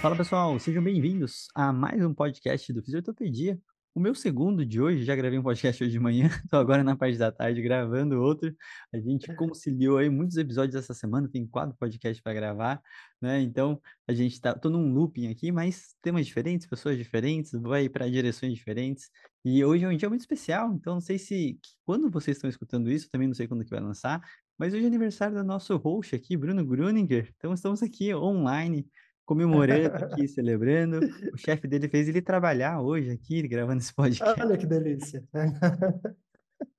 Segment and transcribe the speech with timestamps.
[0.00, 3.60] Fala pessoal, sejam bem-vindos a mais um podcast do Fisiotopedia.
[3.92, 6.94] O meu segundo de hoje, já gravei um podcast hoje de manhã, estou agora na
[6.94, 8.54] parte da tarde gravando outro.
[8.94, 12.80] A gente conciliou aí muitos episódios essa semana, tem quatro podcasts para gravar,
[13.20, 13.40] né?
[13.40, 18.08] Então a gente está, tô num looping aqui, mas temas diferentes, pessoas diferentes, vai para
[18.08, 19.10] direções diferentes.
[19.44, 22.88] E hoje é um dia muito especial, então não sei se quando vocês estão escutando
[22.88, 24.20] isso, também não sei quando que vai lançar,
[24.56, 27.34] mas hoje é aniversário do nosso host aqui, Bruno Gruninger.
[27.36, 28.86] Então estamos aqui online
[29.28, 31.00] comemorando aqui, celebrando.
[31.34, 34.40] O chefe dele fez ele trabalhar hoje aqui, gravando esse podcast.
[34.40, 35.22] Olha que delícia.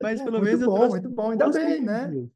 [0.02, 2.08] Mas pelo muito menos bom, trouxe muito bom, ainda bem, né?
[2.08, 2.32] vídeos.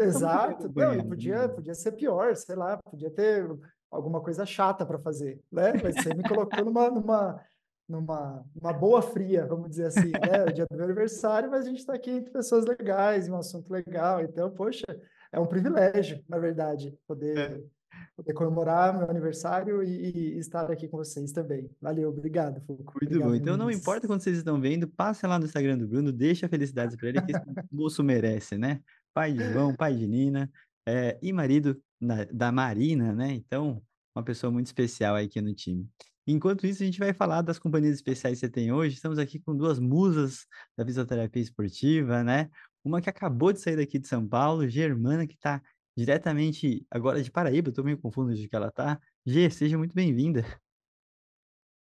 [0.00, 0.72] Exato.
[0.74, 3.48] Não, podia, podia ser pior, sei lá, podia ter
[3.90, 5.72] alguma coisa chata para fazer, né?
[5.82, 7.40] Mas você me colocou numa, numa,
[7.88, 10.44] numa, numa boa fria, vamos dizer assim, né?
[10.48, 13.70] O dia do meu aniversário, mas a gente está aqui entre pessoas legais, um assunto
[13.70, 14.20] legal.
[14.20, 14.84] Então, poxa,
[15.32, 17.79] é um privilégio, na verdade, poder, É.
[18.22, 21.70] poder comemorar meu aniversário e, e estar aqui com vocês também.
[21.80, 22.92] Valeu, obrigado, Fuco.
[23.00, 23.34] Muito Obrigado, bom.
[23.34, 26.96] Então não importa quando vocês estão vendo, passe lá no Instagram do Bruno, deixa felicidades
[26.96, 27.40] para ele, que esse
[27.72, 28.80] moço merece, né?
[29.14, 30.50] Pai de João, pai de Nina,
[30.86, 33.32] é, e marido na- da Marina, né?
[33.32, 33.82] Então,
[34.14, 35.88] uma pessoa muito especial aí aqui no time.
[36.26, 38.94] Enquanto isso, a gente vai falar das companhias especiais que você tem hoje.
[38.94, 42.48] Estamos aqui com duas musas da fisioterapia esportiva, né?
[42.84, 45.60] Uma que acabou de sair daqui de São Paulo, Germana, que está
[45.96, 49.00] diretamente agora de Paraíba, estou meio confuso de que ela tá.
[49.24, 50.44] Gê, seja muito bem-vinda.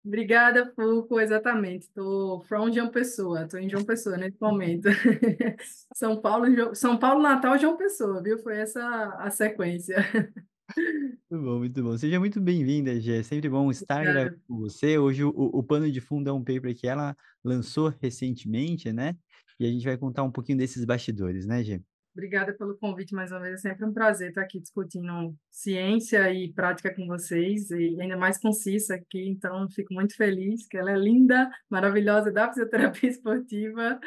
[0.05, 1.87] Obrigada, Fulco, exatamente.
[1.87, 4.89] Estou from João Pessoa, estou em João Pessoa nesse momento.
[5.95, 8.39] São Paulo, São Paulo, Natal, João Pessoa, viu?
[8.39, 8.83] Foi essa
[9.19, 9.97] a sequência.
[11.31, 11.97] Muito bom, muito bom.
[11.97, 13.19] Seja muito bem-vinda, Gê.
[13.19, 14.99] É sempre bom estar gravando com você.
[14.99, 19.17] Hoje o, o pano de fundo é um paper que ela lançou recentemente, né?
[19.59, 21.81] E a gente vai contar um pouquinho desses bastidores, né, Gê?
[22.15, 23.55] Obrigada pelo convite mais uma vez.
[23.55, 28.39] É sempre um prazer estar aqui discutindo ciência e prática com vocês, e ainda mais
[28.39, 29.29] com Cissa aqui.
[29.29, 33.99] Então, fico muito feliz que ela é linda, maravilhosa da fisioterapia esportiva.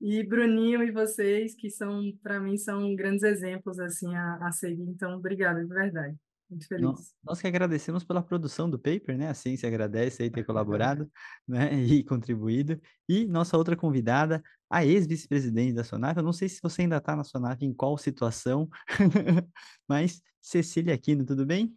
[0.00, 4.84] E Bruninho e vocês, que são, para mim, são grandes exemplos assim a, a seguir.
[4.84, 6.16] Então, obrigada, de verdade.
[6.48, 7.14] Muito feliz.
[7.22, 9.28] Nós que agradecemos pela produção do paper, né?
[9.28, 11.10] A ciência agradece aí ter colaborado,
[11.46, 11.74] né?
[11.74, 12.80] E contribuído.
[13.08, 16.16] E nossa outra convidada, a ex-vice-presidente da Sonaf.
[16.16, 18.68] Eu não sei se você ainda está na Sonaf, em qual situação,
[19.88, 21.76] mas Cecília Aquino, tudo bem?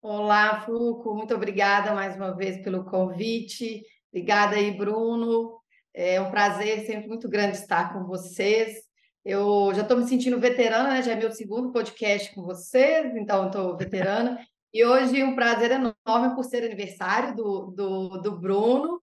[0.00, 3.82] Olá, Fuco, muito obrigada mais uma vez pelo convite.
[4.12, 5.60] Obrigada aí, Bruno.
[5.92, 8.84] É um prazer sempre muito grande estar com vocês.
[9.24, 11.02] Eu já estou me sentindo veterana, né?
[11.02, 14.38] Já é meu segundo podcast com vocês, então estou veterana.
[14.74, 19.00] E hoje um prazer enorme por ser aniversário do, do, do Bruno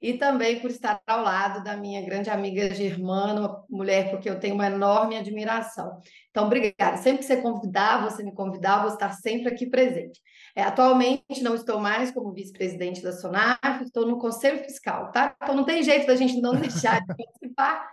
[0.00, 4.38] e também por estar ao lado da minha grande amiga Germana, uma mulher porque eu
[4.38, 5.98] tenho uma enorme admiração.
[6.30, 6.98] Então, obrigada.
[6.98, 10.20] Sempre que você convidar, você me convidar, eu vou estar sempre aqui presente.
[10.54, 15.34] É, atualmente não estou mais como vice-presidente da Sonaf, estou no Conselho Fiscal, tá?
[15.42, 17.90] Então não tem jeito da gente não deixar de participar.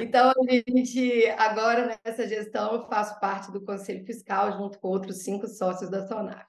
[0.00, 5.22] Então, a gente, agora nessa gestão, eu faço parte do Conselho Fiscal junto com outros
[5.22, 6.46] cinco sócios da Sonaf.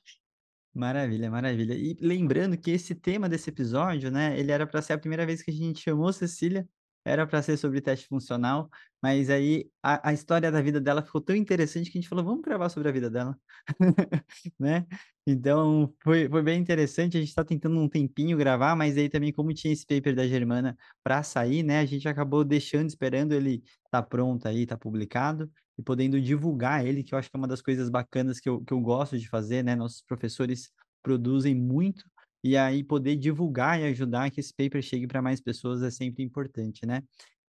[0.77, 1.73] Maravilha, maravilha.
[1.73, 5.41] E lembrando que esse tema desse episódio, né, ele era para ser a primeira vez
[5.41, 6.69] que a gente chamou Cecília,
[7.07, 8.69] era para ser sobre teste funcional,
[9.01, 12.25] mas aí a, a história da vida dela ficou tão interessante que a gente falou,
[12.25, 13.37] vamos gravar sobre a vida dela,
[14.59, 14.85] né?
[15.25, 17.17] Então foi, foi bem interessante.
[17.17, 20.27] A gente está tentando um tempinho gravar, mas aí também, como tinha esse paper da
[20.27, 25.51] Germana para sair, né, a gente acabou deixando, esperando ele estar pronto aí, tá publicado
[25.77, 28.61] e podendo divulgar ele, que eu acho que é uma das coisas bacanas que eu,
[28.63, 29.75] que eu gosto de fazer, né?
[29.75, 30.71] Nossos professores
[31.03, 32.03] produzem muito,
[32.43, 36.23] e aí poder divulgar e ajudar que esse paper chegue para mais pessoas é sempre
[36.23, 37.01] importante, né?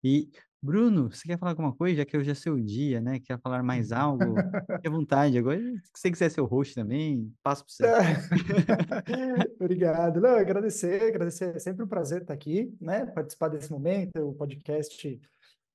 [0.03, 0.29] E,
[0.61, 1.97] Bruno, você quer falar alguma coisa?
[1.97, 3.19] Já que hoje é seu dia, né?
[3.19, 4.35] Quer falar mais algo?
[4.75, 5.37] Fique à vontade.
[5.37, 8.01] Agora, se você quiser ser o host também, passo para
[9.05, 9.53] você.
[9.59, 10.21] Obrigado.
[10.21, 11.55] Não, agradecer, agradecer.
[11.55, 13.05] É sempre um prazer estar aqui, né?
[13.05, 15.19] Participar desse momento, o podcast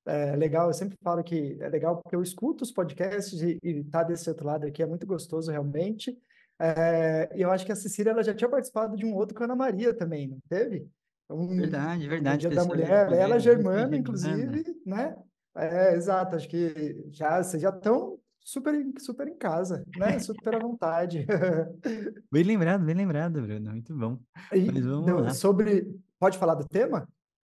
[0.05, 0.67] é legal.
[0.67, 4.45] Eu sempre falo que é legal porque eu escuto os podcasts e estar desse outro
[4.45, 6.17] lado aqui é muito gostoso, realmente.
[6.59, 9.43] É, e eu acho que a Cecília ela já tinha participado de um outro com
[9.43, 10.87] a Ana Maria também, não teve?
[11.29, 12.41] Um, Verdade, verdade.
[12.41, 13.97] Dia da pessoal, Mulher, ela, mulher, Germana, Germana.
[13.97, 15.15] inclusive, né?
[15.55, 16.35] É, exato.
[16.35, 20.19] Acho que já, vocês já estão super, super em casa, né?
[20.19, 21.25] Super à vontade.
[22.31, 23.71] Bem lembrado, bem lembrado, Bruno.
[23.71, 24.19] Muito bom.
[24.51, 25.87] E, não, sobre.
[26.19, 27.07] Pode falar do tema?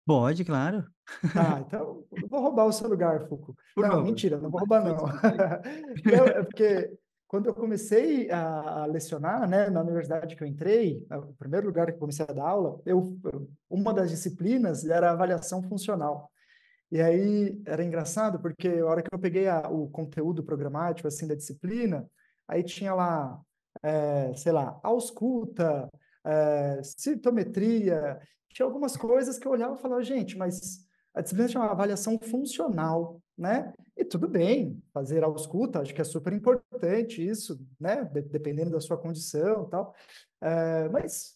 [0.05, 0.85] Pode, claro.
[1.33, 3.55] Tá, então eu vou roubar o seu lugar, Fuco.
[3.75, 4.05] Por não, favor.
[4.05, 4.97] mentira, não vou roubar, não.
[6.05, 6.91] Não, é porque
[7.31, 11.93] quando eu comecei a, lecionar, né, na universidade que eu entrei, o primeiro lugar que
[11.93, 13.17] eu comecei a dar aula, eu,
[13.69, 16.29] uma das disciplinas era avaliação funcional.
[16.91, 21.25] E aí era engraçado, porque a hora que eu peguei a- o conteúdo programático assim
[21.25, 22.05] da disciplina,
[22.45, 23.39] aí tinha lá,
[23.81, 25.89] eh, sei lá, ausculta,
[26.25, 28.19] eh, citometria,
[28.49, 30.81] tinha algumas coisas que eu olhava e falava, gente, mas
[31.13, 33.73] a disciplina chama avaliação funcional, né?
[33.97, 38.05] E tudo bem, fazer ausculta, acho que é super importante isso, né?
[38.05, 39.95] De- dependendo da sua condição tal.
[40.41, 41.35] Eh, mas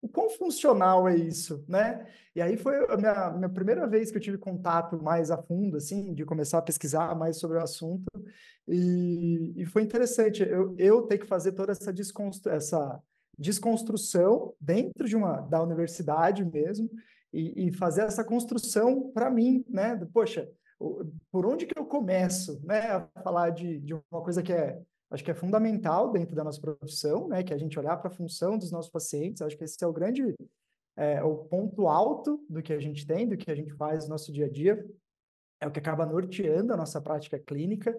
[0.00, 2.06] o quão funcional é isso, né?
[2.34, 5.76] E aí foi a minha, minha primeira vez que eu tive contato mais a fundo,
[5.76, 8.06] assim, de começar a pesquisar mais sobre o assunto.
[8.68, 13.02] E, e foi interessante eu, eu ter que fazer toda essa, desconstru essa
[13.36, 16.90] desconstrução dentro de uma da universidade mesmo
[17.32, 19.96] e, e fazer essa construção para mim, né?
[20.12, 20.48] Poxa,
[21.30, 22.80] por onde que eu começo, né?
[22.80, 24.80] A falar de, de uma coisa que é
[25.10, 27.42] acho que é fundamental dentro da nossa profissão, né?
[27.42, 29.42] Que é a gente olhar para a função dos nossos pacientes.
[29.42, 30.34] Acho que esse é o grande,
[30.96, 34.10] é, o ponto alto do que a gente tem, do que a gente faz no
[34.10, 34.84] nosso dia a dia.
[35.60, 37.94] É o que acaba norteando a nossa prática clínica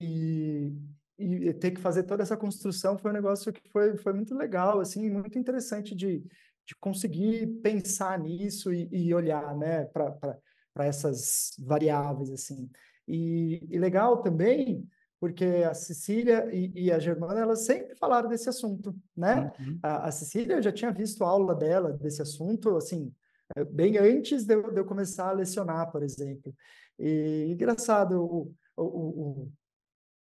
[0.00, 0.72] e,
[1.18, 4.80] e ter que fazer toda essa construção foi um negócio que foi, foi muito legal,
[4.80, 6.20] assim, muito interessante de,
[6.66, 10.38] de conseguir pensar nisso e, e olhar, né, para
[10.78, 12.70] essas variáveis, assim.
[13.06, 14.88] E, e legal também
[15.20, 19.52] porque a Cecília e, e a Germana, elas sempre falaram desse assunto, né?
[19.58, 19.78] Uhum.
[19.82, 23.14] A, a Cecília, eu já tinha visto aula dela desse assunto, assim,
[23.56, 26.54] eh, bem antes de eu, de eu começar a lecionar, por exemplo.
[26.98, 29.52] E engraçado o, o, o-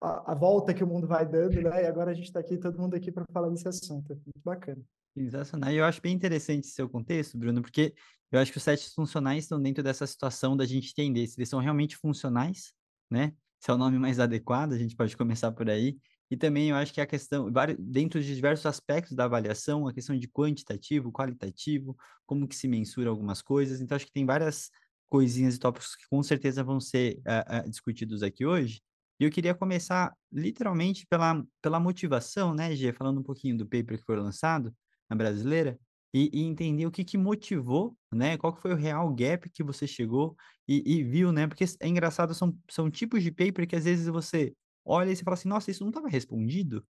[0.02, 1.84] a, a volta que o mundo vai dando, né?
[1.84, 4.12] E agora a gente está aqui, todo mundo aqui para falar desse assunto.
[4.14, 4.82] É muito bacana.
[5.20, 5.70] Sensacional.
[5.72, 7.94] E eu acho bem interessante esse seu contexto, Bruno, porque
[8.32, 11.50] eu acho que os testes funcionais estão dentro dessa situação da gente entender se eles
[11.50, 12.74] são realmente funcionais,
[13.12, 13.34] né?
[13.60, 15.98] Se é o nome mais adequado, a gente pode começar por aí.
[16.32, 20.18] E também eu acho que a questão, dentro de diversos aspectos da avaliação, a questão
[20.18, 23.82] de quantitativo, qualitativo, como que se mensura algumas coisas.
[23.82, 24.70] Então, acho que tem várias
[25.10, 28.82] coisinhas e tópicos que com certeza vão ser ah, ah, discutidos aqui hoje.
[29.20, 32.94] E eu queria começar literalmente pela, pela motivação, né, Gê?
[32.94, 34.74] Falando um pouquinho do paper que foi lançado
[35.10, 35.80] na brasileira,
[36.14, 38.38] e, e entender o que, que motivou, né?
[38.38, 40.36] Qual que foi o real gap que você chegou
[40.68, 41.48] e, e viu, né?
[41.48, 44.54] Porque é engraçado, são, são tipos de paper que às vezes você
[44.84, 46.84] olha e você fala assim, nossa, isso não estava respondido.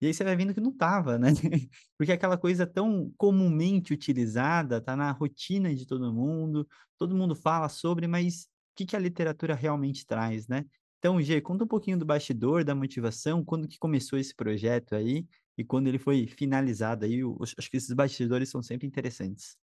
[0.00, 1.28] E aí você vai vendo que não estava, né?
[1.96, 6.66] Porque aquela coisa tão comumente utilizada, tá na rotina de todo mundo,
[6.98, 10.64] todo mundo fala sobre, mas o que, que a literatura realmente traz, né?
[10.98, 15.26] Então, Gê, conta um pouquinho do bastidor, da motivação, quando que começou esse projeto aí
[15.62, 17.20] e quando ele foi finalizado aí.
[17.20, 19.56] eu Acho que esses bastidores são sempre interessantes.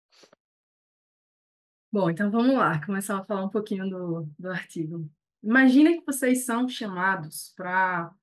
[1.91, 5.09] Bom, então vamos lá, começar a falar um pouquinho do, do artigo.
[5.43, 8.13] Imaginem que vocês são chamados para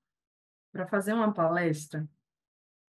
[0.88, 2.08] fazer uma palestra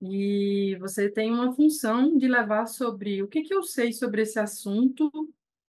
[0.02, 4.38] e você tem uma função de levar sobre o que que eu sei sobre esse
[4.38, 5.10] assunto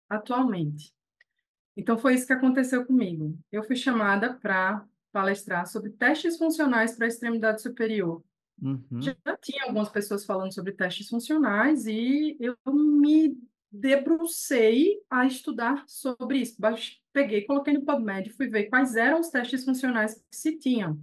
[0.08, 0.94] atualmente.
[1.76, 3.38] Então foi isso que aconteceu comigo.
[3.52, 8.24] Eu fui chamada para palestrar sobre testes funcionais para a extremidade superior.
[8.62, 13.38] Uhum, Já tinha algumas pessoas falando sobre testes funcionais e eu me
[13.72, 16.58] debrucei a estudar sobre isso.
[17.12, 21.00] Peguei, coloquei no PubMed, fui ver quais eram os testes funcionais que se tinham.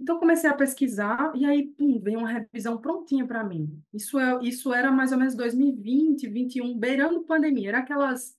[0.00, 3.82] Então, comecei a pesquisar e aí, pum, veio uma revisão prontinha para mim.
[3.92, 7.70] Isso, é, isso era mais ou menos 2020, 2021, beirando pandemia.
[7.70, 8.37] Era aquelas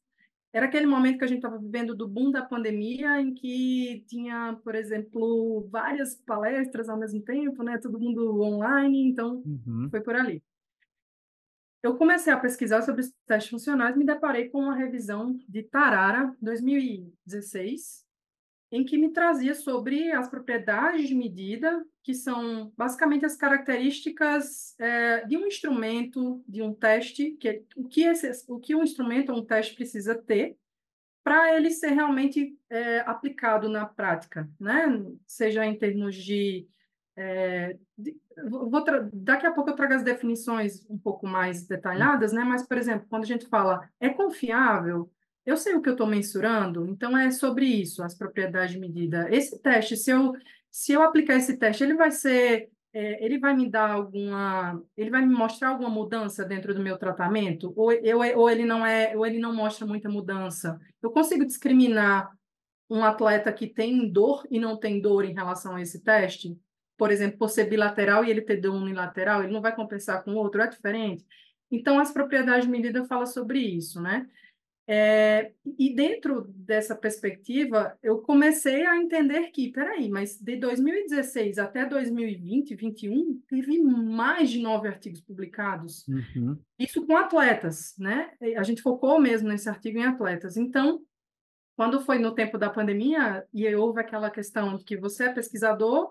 [0.52, 4.60] era aquele momento que a gente estava vivendo do boom da pandemia, em que tinha,
[4.64, 7.78] por exemplo, várias palestras ao mesmo tempo, né?
[7.78, 10.44] Todo mundo online, então uhum, foi por ali.
[11.84, 16.36] Eu comecei a pesquisar sobre os testes funcionais, me deparei com uma revisão de Tarara,
[16.42, 18.06] 2016,
[18.72, 25.26] em que me trazia sobre as propriedades de medida, que são basicamente as características eh,
[25.26, 29.40] de um instrumento, de um teste, que, o, que esse, o que um instrumento ou
[29.40, 30.58] um teste precisa ter
[31.24, 34.88] para ele ser realmente eh, aplicado na prática, né?
[35.28, 36.68] Seja em termos de,
[37.16, 42.44] eh, de vou, daqui a pouco eu trago as definições um pouco mais detalhadas, né?
[42.44, 45.12] Mas, por exemplo, quando a gente fala é confiável,
[45.46, 49.28] eu sei o que eu estou mensurando, então é sobre isso, as propriedades de medida.
[49.32, 50.34] Esse teste, se eu,
[50.72, 55.10] se eu aplicar esse teste, ele vai ser, é, ele vai me dar alguma, ele
[55.10, 57.74] vai me mostrar alguma mudança dentro do meu tratamento?
[57.76, 60.80] Ou, eu, ou ele não é, ou ele não mostra muita mudança?
[61.02, 62.32] Eu consigo discriminar
[62.90, 66.58] um atleta que tem dor e não tem dor em relação a esse teste?
[66.98, 70.32] Por exemplo, por ser bilateral e ele ter dor unilateral, ele não vai compensar com
[70.32, 71.26] o outro, é diferente?
[71.72, 74.28] Então, as propriedades de medida falam sobre isso, né?
[74.92, 81.86] É, e dentro dessa perspectiva, eu comecei a entender que, peraí, mas de 2016 até
[81.86, 86.08] 2020, 2021, teve mais de nove artigos publicados.
[86.08, 86.58] Uhum.
[86.80, 88.32] Isso com atletas, né?
[88.58, 90.58] A gente focou mesmo nesse artigo em atletas.
[90.58, 91.00] Então,
[91.76, 96.10] quando foi no tempo da pandemia, e houve aquela questão de que você é pesquisador,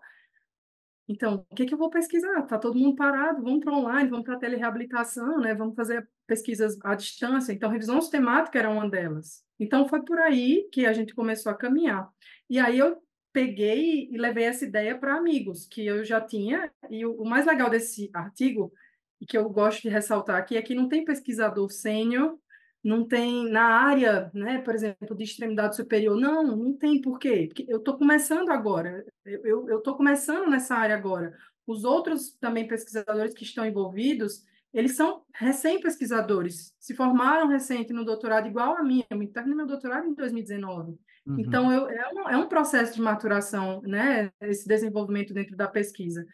[1.09, 2.41] então, o que, que eu vou pesquisar?
[2.41, 5.55] Está todo mundo parado, vamos para online, vamos para telereabilitação, né?
[5.55, 7.51] vamos fazer pesquisas à distância.
[7.51, 9.43] Então, revisão sistemática era uma delas.
[9.59, 12.07] Então, foi por aí que a gente começou a caminhar.
[12.51, 16.71] E aí eu peguei e levei essa ideia para amigos que eu já tinha.
[16.91, 18.71] E o, mais legal desse artigo,
[19.19, 22.39] e que eu gosto de ressaltar aqui, é que não tem pesquisador sênior
[22.83, 27.47] não tem na área, né, por exemplo, de extremidade superior, não, não tem por quê?
[27.49, 31.37] Porque eu estou começando agora, eu estou começando nessa área agora.
[31.67, 34.43] Os outros também pesquisadores que estão envolvidos,
[34.73, 39.67] eles são recém-pesquisadores, se formaram recente no doutorado igual a mim, eu me terminei meu
[39.67, 40.97] doutorado em 2019.
[41.27, 41.41] Uhum.
[41.41, 46.25] Então, eu, é, um, é um processo de maturação, né, esse desenvolvimento dentro da pesquisa.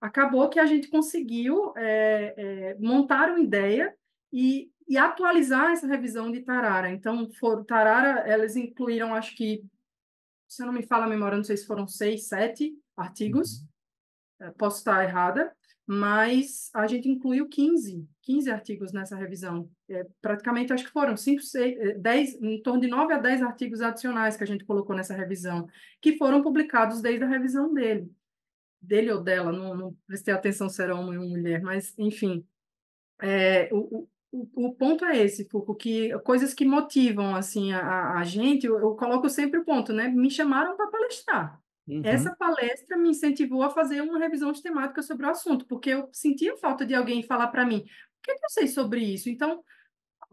[0.00, 3.94] Acabou que a gente conseguiu é, é, montar uma ideia
[4.32, 6.90] e e atualizar essa revisão de Tarara.
[6.90, 9.64] Então, for, Tarara, elas incluíram, acho que,
[10.48, 13.72] se eu não me fala a memória, não sei se foram seis, sete artigos, uhum.
[14.42, 15.54] É, posso estar errada,
[15.86, 19.70] mas a gente incluiu 15, 15 artigos nessa revisão.
[19.88, 23.80] É, praticamente, acho que foram 5, 6, 10, em torno de 9 a 10 artigos
[23.80, 25.68] adicionais que a gente colocou nessa revisão,
[26.00, 28.10] que foram publicados desde a revisão dele.
[28.80, 32.44] Dele ou dela, não, não prestei atenção se era homem ou mulher, mas, enfim.
[33.20, 38.24] É, o, o, o, ponto é esse, Foucault, que coisas que motivam assim a, a
[38.24, 40.08] gente, eu, eu, coloco sempre o ponto, né?
[40.08, 41.60] Me chamaram para palestrar.
[41.86, 42.00] Uhum.
[42.02, 46.56] Essa palestra me incentivou a fazer uma revisão temática sobre o assunto, porque eu sentia
[46.56, 49.28] falta de alguém falar para mim, o que, é que eu sei sobre isso?
[49.28, 49.62] Então,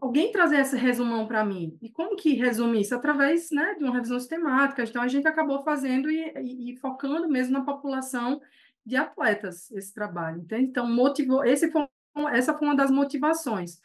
[0.00, 1.76] alguém trazer esse resumão para mim.
[1.82, 2.94] E como que resume isso?
[2.94, 4.82] Através né, de uma revisão sistemática.
[4.82, 8.40] Então, a gente acabou fazendo e, e, e focando mesmo na população
[8.86, 10.38] de atletas esse trabalho.
[10.38, 10.70] Entende?
[10.70, 11.44] Então, motivou.
[11.44, 11.86] Esse foi
[12.32, 13.78] essa foi uma das motivações.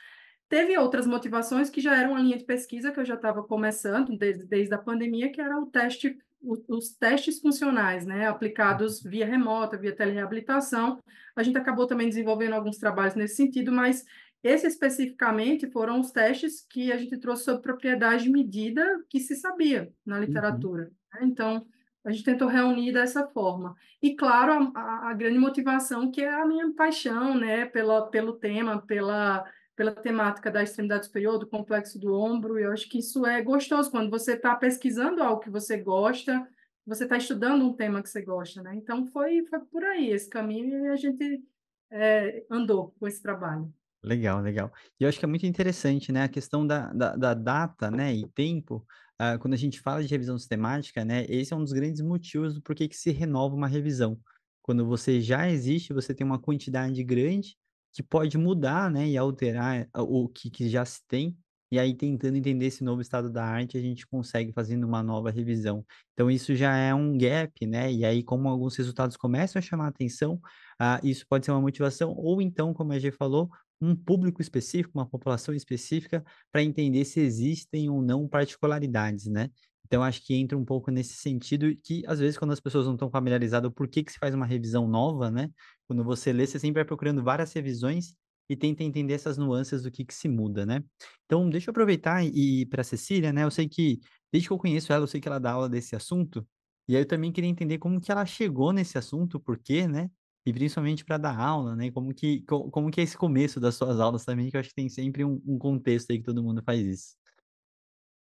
[0.47, 4.15] Teve outras motivações que já eram uma linha de pesquisa que eu já estava começando
[4.17, 9.25] desde, desde a pandemia, que era o teste, o, os testes funcionais, né, aplicados via
[9.25, 10.99] remota, via telereabilitação.
[11.35, 14.05] A gente acabou também desenvolvendo alguns trabalhos nesse sentido, mas
[14.43, 19.35] esse especificamente foram os testes que a gente trouxe sobre propriedade de medida que se
[19.35, 20.21] sabia na uhum.
[20.21, 20.83] literatura.
[20.83, 21.19] Uhum.
[21.19, 21.19] Né?
[21.23, 21.65] Então,
[22.05, 23.75] a gente tentou reunir dessa forma.
[24.01, 28.79] E, claro, a, a, grande motivação, que é a minha paixão né, pela, pelo tema,
[28.79, 29.43] pela,
[29.75, 32.59] pela temática da extremidade superior, do complexo do ombro.
[32.59, 36.47] Eu acho que isso é gostoso, quando você está pesquisando algo que você gosta,
[36.85, 38.61] você está estudando um tema que você gosta.
[38.61, 38.75] Né?
[38.75, 41.43] Então, foi, foi por aí esse caminho e a gente
[41.91, 43.73] é, andou com esse trabalho.
[44.03, 44.71] Legal, legal.
[44.99, 48.13] E eu acho que é muito interessante, né, a questão da, da, da data, né,
[48.13, 48.85] e tempo,
[49.21, 52.53] uh, quando a gente fala de revisão sistemática, né, esse é um dos grandes motivos
[52.53, 54.19] do porquê que se renova uma revisão.
[54.61, 57.55] Quando você já existe, você tem uma quantidade grande
[57.93, 61.37] que pode mudar, né, e alterar o que, que já se tem,
[61.71, 65.31] e aí tentando entender esse novo estado da arte, a gente consegue fazendo uma nova
[65.31, 65.85] revisão.
[66.13, 69.85] Então isso já é um gap, né, e aí como alguns resultados começam a chamar
[69.85, 70.35] a atenção,
[70.81, 73.49] uh, isso pode ser uma motivação, ou então, como a gente falou,
[73.81, 79.49] um público específico, uma população específica, para entender se existem ou não particularidades, né?
[79.85, 82.93] Então, acho que entra um pouco nesse sentido que, às vezes, quando as pessoas não
[82.93, 85.49] estão familiarizadas, por que, que se faz uma revisão nova, né?
[85.87, 88.15] Quando você lê, você sempre vai procurando várias revisões
[88.49, 90.83] e tenta entender essas nuances do que, que se muda, né?
[91.25, 93.43] Então, deixa eu aproveitar e ir para a Cecília, né?
[93.43, 93.99] Eu sei que,
[94.31, 96.47] desde que eu conheço ela, eu sei que ela dá aula desse assunto,
[96.87, 100.09] e aí eu também queria entender como que ela chegou nesse assunto, por quê, né?
[100.45, 101.89] E principalmente para dar aula, né?
[101.91, 104.75] Como que, como que é esse começo das suas aulas também, que eu acho que
[104.75, 107.15] tem sempre um, um contexto aí que todo mundo faz isso.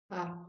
[0.09, 0.45] Ah.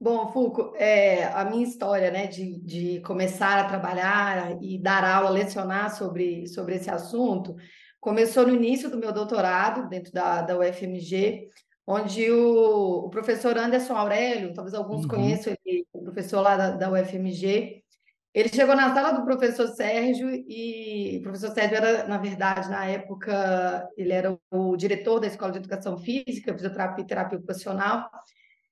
[0.00, 5.30] Bom, Fulco, é, a minha história, né, de, de começar a trabalhar e dar aula,
[5.30, 7.54] lecionar sobre, sobre esse assunto,
[8.00, 11.48] começou no início do meu doutorado, dentro da, da UFMG,
[11.86, 15.08] onde o, o professor Anderson Aurélio, talvez alguns uhum.
[15.08, 17.81] conheçam ele, o professor lá da, da UFMG,
[18.34, 22.86] ele chegou na sala do professor Sérgio e o professor Sérgio era, na verdade, na
[22.86, 28.10] época, ele era o diretor da Escola de Educação Física, Fisioterapia e Terapia Ocupacional,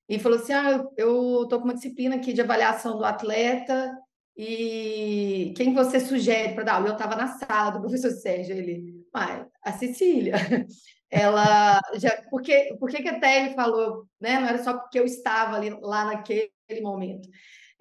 [0.09, 3.91] e falou assim, ah, eu estou com uma disciplina aqui de avaliação do atleta
[4.35, 6.87] e quem você sugere para dar aula?
[6.87, 10.35] Eu estava na sala do professor Sérgio, ele, ah, a Cecília.
[11.11, 14.39] ela já porque porque que a Tele falou, né?
[14.39, 16.49] Não era só porque eu estava ali lá naquele
[16.81, 17.27] momento.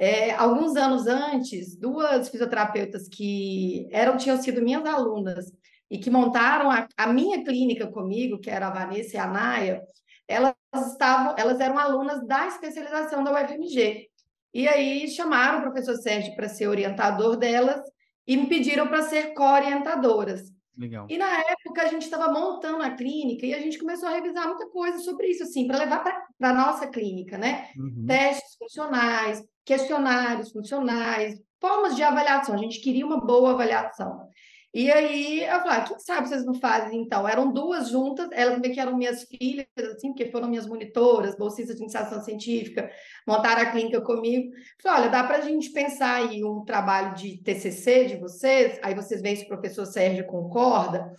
[0.01, 5.53] É, alguns anos antes, duas fisioterapeutas que eram tinham sido minhas alunas
[5.91, 9.83] e que montaram a, a minha clínica comigo, que era a Vanessa e a Naya,
[10.27, 10.55] elas
[10.87, 14.09] estavam, elas eram alunas da especialização da UFMG.
[14.55, 17.83] E aí chamaram o professor Sérgio para ser orientador delas
[18.27, 20.51] e me pediram para ser co-orientadoras.
[20.79, 21.07] Legal.
[21.11, 24.49] E na época a gente estava montando a clínica e a gente começou a revisar
[24.49, 27.69] muita coisa sobre isso, assim, para levar para a nossa clínica, né?
[27.77, 28.07] Uhum.
[28.07, 32.55] Testes funcionais, questionários funcionais, formas de avaliação.
[32.55, 34.29] A gente queria uma boa avaliação.
[34.73, 37.29] E aí eu falei, ah, quem sabe vocês não fazem então?
[37.29, 41.75] Eram duas juntas, elas meio que eram minhas filhas, assim, porque foram minhas monitoras, bolsistas
[41.75, 42.89] de iniciação científica,
[43.27, 44.53] montaram a clínica comigo.
[44.81, 48.95] Falei, olha, dá para a gente pensar aí um trabalho de TCC de vocês, aí
[48.95, 51.11] vocês veem se o professor Sérgio concorda,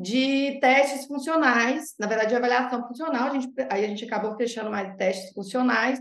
[0.00, 4.70] de testes funcionais, na verdade, de avaliação funcional, a gente, aí a gente acabou fechando
[4.70, 6.00] mais testes funcionais.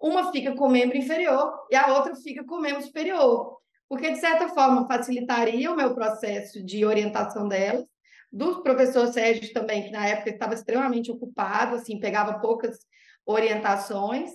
[0.00, 3.56] Uma fica com membro inferior e a outra fica com membro superior
[3.88, 7.84] porque de certa forma facilitaria o meu processo de orientação delas,
[8.32, 12.78] do professor Sérgio também, que na época estava extremamente ocupado, assim, pegava poucas
[13.24, 14.30] orientações.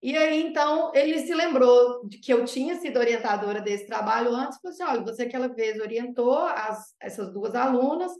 [0.00, 4.58] E aí, então, ele se lembrou de que eu tinha sido orientadora desse trabalho antes,
[4.60, 8.12] falou assim, olha, você aquela vez orientou as, essas duas alunas,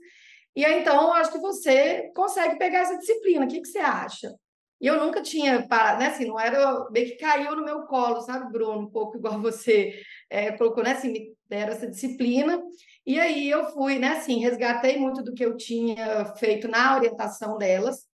[0.57, 4.33] e aí, então, acho que você consegue pegar essa disciplina, o que, que você acha?
[4.81, 6.09] E eu nunca tinha parado, né?
[6.09, 6.89] Assim, não era.
[6.91, 8.81] Meio que caiu no meu colo, sabe, Bruno?
[8.81, 9.95] Um pouco igual você
[10.29, 10.93] é, colocou, né?
[10.93, 12.63] Assim, me deram essa disciplina.
[13.07, 14.09] E aí eu fui, né?
[14.09, 18.07] Assim, resgatei muito do que eu tinha feito na orientação delas.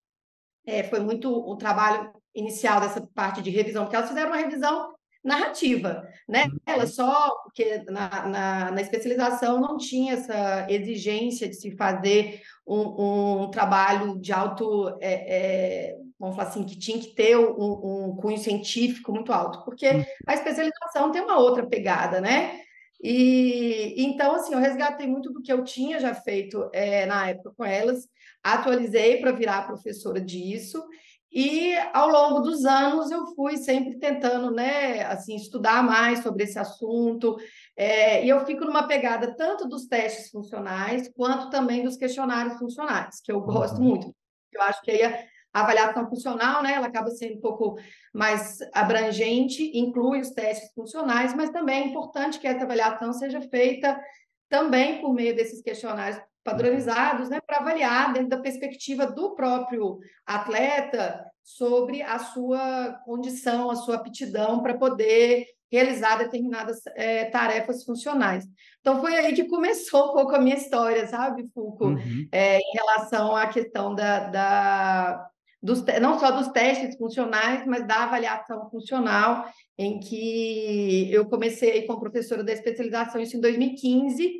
[0.66, 4.94] É, foi muito o trabalho inicial dessa parte de revisão, porque elas fizeram uma revisão
[5.22, 6.44] narrativa, né?
[6.44, 6.58] Uhum.
[6.66, 13.42] Ela só, porque na, na, na, especialização não tinha essa exigência de se fazer um,
[13.42, 18.16] um trabalho de alto é, é, vamos falar assim, que tinha que ter um, um
[18.16, 20.04] cunho científico muito alto, porque hum.
[20.26, 22.60] a especialização tem uma outra pegada, né?
[23.02, 27.54] E então, assim, eu resgatei muito do que eu tinha já feito é, na época
[27.56, 28.06] com elas,
[28.42, 30.84] atualizei para virar professora disso,
[31.32, 36.58] e ao longo dos anos eu fui sempre tentando, né, assim, estudar mais sobre esse
[36.58, 37.36] assunto,
[37.76, 43.20] é, e eu fico numa pegada tanto dos testes funcionais quanto também dos questionários funcionais,
[43.20, 43.84] que eu gosto uhum.
[43.84, 44.14] muito.
[44.52, 45.04] Eu acho que aí
[45.52, 47.76] a avaliação funcional, né, ela acaba sendo um pouco
[48.12, 54.00] mais abrangente, inclui os testes funcionais, mas também é importante que essa avaliação seja feita
[54.48, 61.24] também por meio desses questionários padronizados, né, para avaliar dentro da perspectiva do próprio atleta
[61.42, 68.44] sobre a sua condição, a sua aptidão para poder realizar determinadas é, tarefas funcionais.
[68.80, 72.28] Então, foi aí que começou um pouco a minha história, sabe, Foucault, uhum.
[72.32, 75.30] é, em relação à questão da, da
[75.62, 79.44] dos, não só dos testes funcionais, mas da avaliação funcional,
[79.78, 84.39] em que eu comecei como professora da especialização isso em 2015,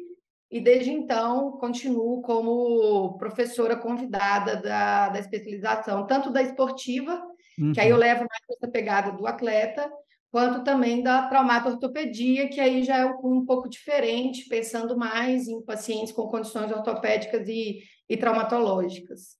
[0.50, 7.22] e desde então continuo como professora convidada da, da especialização, tanto da esportiva,
[7.58, 7.72] uhum.
[7.72, 8.00] que aí eu uhum.
[8.00, 9.88] levo mais essa pegada do atleta,
[10.30, 16.12] quanto também da traumato-ortopedia, que aí já é um pouco diferente, pensando mais em pacientes
[16.12, 19.38] com condições ortopédicas e, e traumatológicas.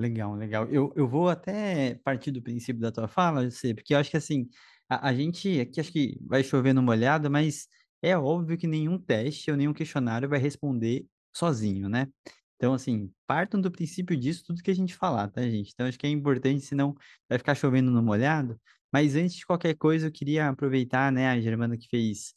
[0.00, 0.66] Legal, legal.
[0.70, 4.16] Eu, eu vou até partir do princípio da tua fala, José, porque eu acho que
[4.16, 4.48] assim,
[4.88, 7.66] a, a gente aqui acho que vai chover numa olhada, mas
[8.02, 12.08] é óbvio que nenhum teste ou nenhum questionário vai responder sozinho, né?
[12.56, 15.70] Então, assim, partam do princípio disso tudo que a gente falar, tá, gente?
[15.72, 16.94] Então, acho que é importante, senão
[17.28, 18.60] vai ficar chovendo no molhado.
[18.92, 22.34] Mas antes de qualquer coisa, eu queria aproveitar, né, a Germana que fez,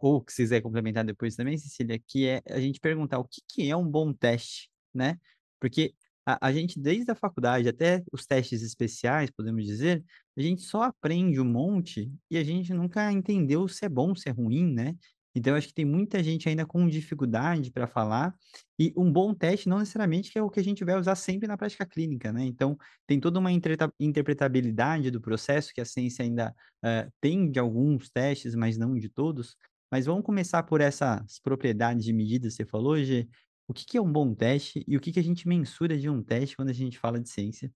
[0.00, 3.40] ou que se quiser complementar depois também, Cecília, que é a gente perguntar o que,
[3.48, 5.18] que é um bom teste, né?
[5.60, 5.94] Porque
[6.26, 10.04] a, a gente, desde a faculdade até os testes especiais, podemos dizer,
[10.36, 14.28] a gente só aprende um monte e a gente nunca entendeu se é bom, se
[14.28, 14.96] é ruim, né?
[15.36, 18.32] Então, acho que tem muita gente ainda com dificuldade para falar,
[18.78, 21.48] e um bom teste não necessariamente que é o que a gente vai usar sempre
[21.48, 22.44] na prática clínica, né?
[22.44, 23.50] Então, tem toda uma
[23.98, 29.08] interpretabilidade do processo que a ciência ainda uh, tem de alguns testes, mas não de
[29.08, 29.56] todos.
[29.90, 33.28] Mas vamos começar por essas propriedades de medida, você falou, Gê,
[33.66, 36.08] o que, que é um bom teste e o que, que a gente mensura de
[36.08, 37.72] um teste quando a gente fala de ciência?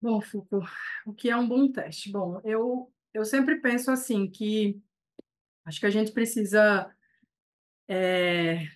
[0.00, 0.70] Bom, Foucault,
[1.04, 2.12] o que é um bom teste?
[2.12, 4.80] Bom, eu, eu sempre penso assim que
[5.64, 6.88] acho que a gente precisa
[7.88, 8.68] é,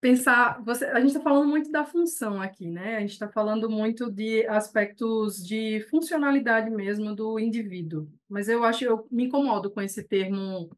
[0.00, 0.62] pensar.
[0.64, 2.96] Você, a gente está falando muito da função aqui, né?
[2.96, 8.08] A gente está falando muito de aspectos de funcionalidade mesmo do indivíduo.
[8.28, 10.70] Mas eu acho, eu me incomodo com esse termo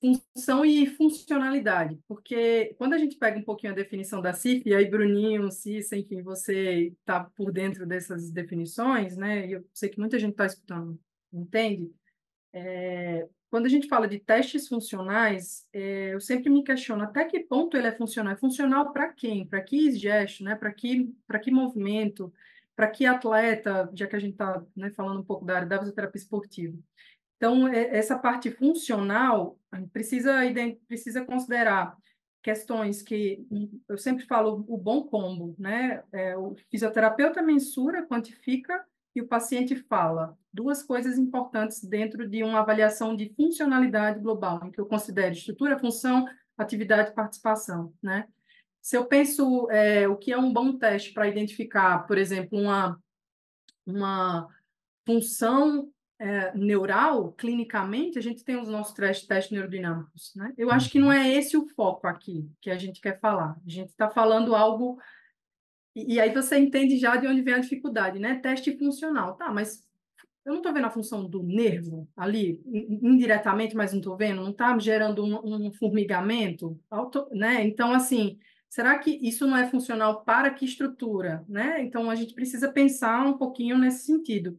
[0.00, 4.74] função e funcionalidade, porque quando a gente pega um pouquinho a definição da CIF, e
[4.74, 9.46] aí Bruninho, Cissa, enfim, você está por dentro dessas definições, né?
[9.46, 10.98] E eu sei que muita gente está escutando,
[11.32, 11.92] entende?
[12.52, 17.40] É, quando a gente fala de testes funcionais, é, eu sempre me questiono até que
[17.40, 18.32] ponto ele é funcional.
[18.32, 19.44] É funcional para quem?
[19.46, 20.54] Para que gesto, né?
[20.54, 22.32] Para que, que movimento?
[22.76, 23.90] Para que atleta?
[23.92, 26.78] Já que a gente está né, falando um pouco da área da fisioterapia esportiva.
[27.40, 29.58] Então, é, essa parte funcional
[29.94, 30.34] precisa,
[30.86, 31.96] precisa considerar
[32.42, 33.46] questões que
[33.88, 36.02] eu sempre falo o bom combo, né?
[36.12, 40.36] É, o fisioterapeuta mensura, quantifica e o paciente fala.
[40.52, 45.78] Duas coisas importantes dentro de uma avaliação de funcionalidade global, em que eu considero estrutura,
[45.78, 48.28] função, atividade e participação, né?
[48.82, 53.00] Se eu penso é, o que é um bom teste para identificar, por exemplo, uma,
[53.86, 54.46] uma
[55.06, 60.52] função é, neural, clinicamente, a gente tem os nossos testes, neurodinâmicos, né?
[60.58, 61.14] Eu acho que não uhum.
[61.14, 63.56] é esse o foco aqui que a gente quer falar.
[63.66, 64.98] A gente está falando algo...
[65.96, 68.34] E, e, aí você entende já de onde vem a dificuldade, né?
[68.34, 69.34] Teste funcional.
[69.34, 69.82] Tá, mas
[70.44, 74.42] eu não estou vendo a função do nervo ali, indiretamente, mas não estou vendo?
[74.42, 76.78] Não está gerando um, um formigamento?
[76.90, 77.64] Auto, né?
[77.64, 78.38] Então, assim...
[78.68, 81.82] Será que isso não é funcional para que estrutura, né?
[81.82, 84.56] Então a gente precisa pensar um pouquinho nesse sentido.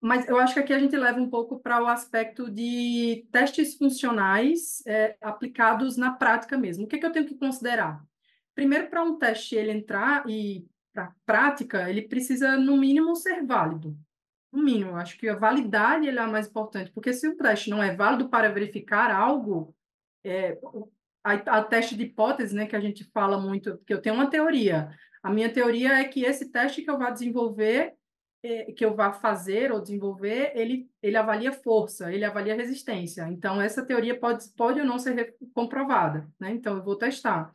[0.00, 3.76] Mas eu acho que aqui a gente leva um pouco para o aspecto de testes
[3.76, 6.84] funcionais é, aplicados na prática mesmo.
[6.84, 8.00] O que, é que eu tenho que considerar?
[8.54, 13.96] Primeiro, para um teste ele entrar e para prática, ele precisa, no mínimo, ser válido.
[14.52, 17.70] No mínimo, eu acho que a validade é a mais importante, porque se o teste
[17.70, 19.74] não é válido para verificar algo,
[20.24, 20.58] é,
[21.22, 24.30] a, a teste de hipótese, né, que a gente fala muito, que eu tenho uma
[24.30, 24.90] teoria.
[25.22, 27.94] A minha teoria é que esse teste que eu vou desenvolver
[28.76, 33.28] que eu vá fazer ou desenvolver, ele, ele avalia força, ele avalia resistência.
[33.28, 36.50] Então, essa teoria pode, pode ou não ser comprovada, né?
[36.52, 37.52] Então, eu vou testar.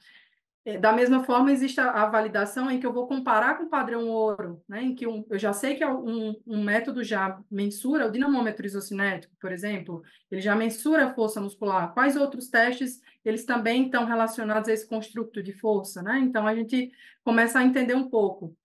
[0.66, 3.70] É, da mesma forma, existe a, a, validação em que eu vou comparar com o
[3.70, 4.82] padrão ouro, né?
[4.82, 8.66] em que um, eu já sei que é um, um método já mensura, o dinamômetro
[8.66, 11.94] isocinético, por exemplo, ele já mensura a força muscular.
[11.94, 16.02] Quais outros testes eles também estão relacionados a esse construto de força?
[16.02, 16.20] Né?
[16.20, 16.92] Então, a gente
[17.26, 18.56] começa a entender um pouco.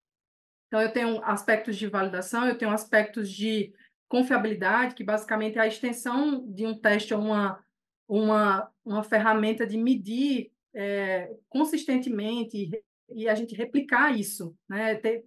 [0.69, 3.73] Então, eu tenho aspectos de validação, eu tenho aspectos de
[4.07, 7.63] confiabilidade, que basicamente é a extensão de um teste a uma,
[8.07, 14.57] uma, uma ferramenta de medir é, consistentemente e, e, a gente replicar isso.
[14.69, 14.95] Né?
[14.95, 15.25] Ter,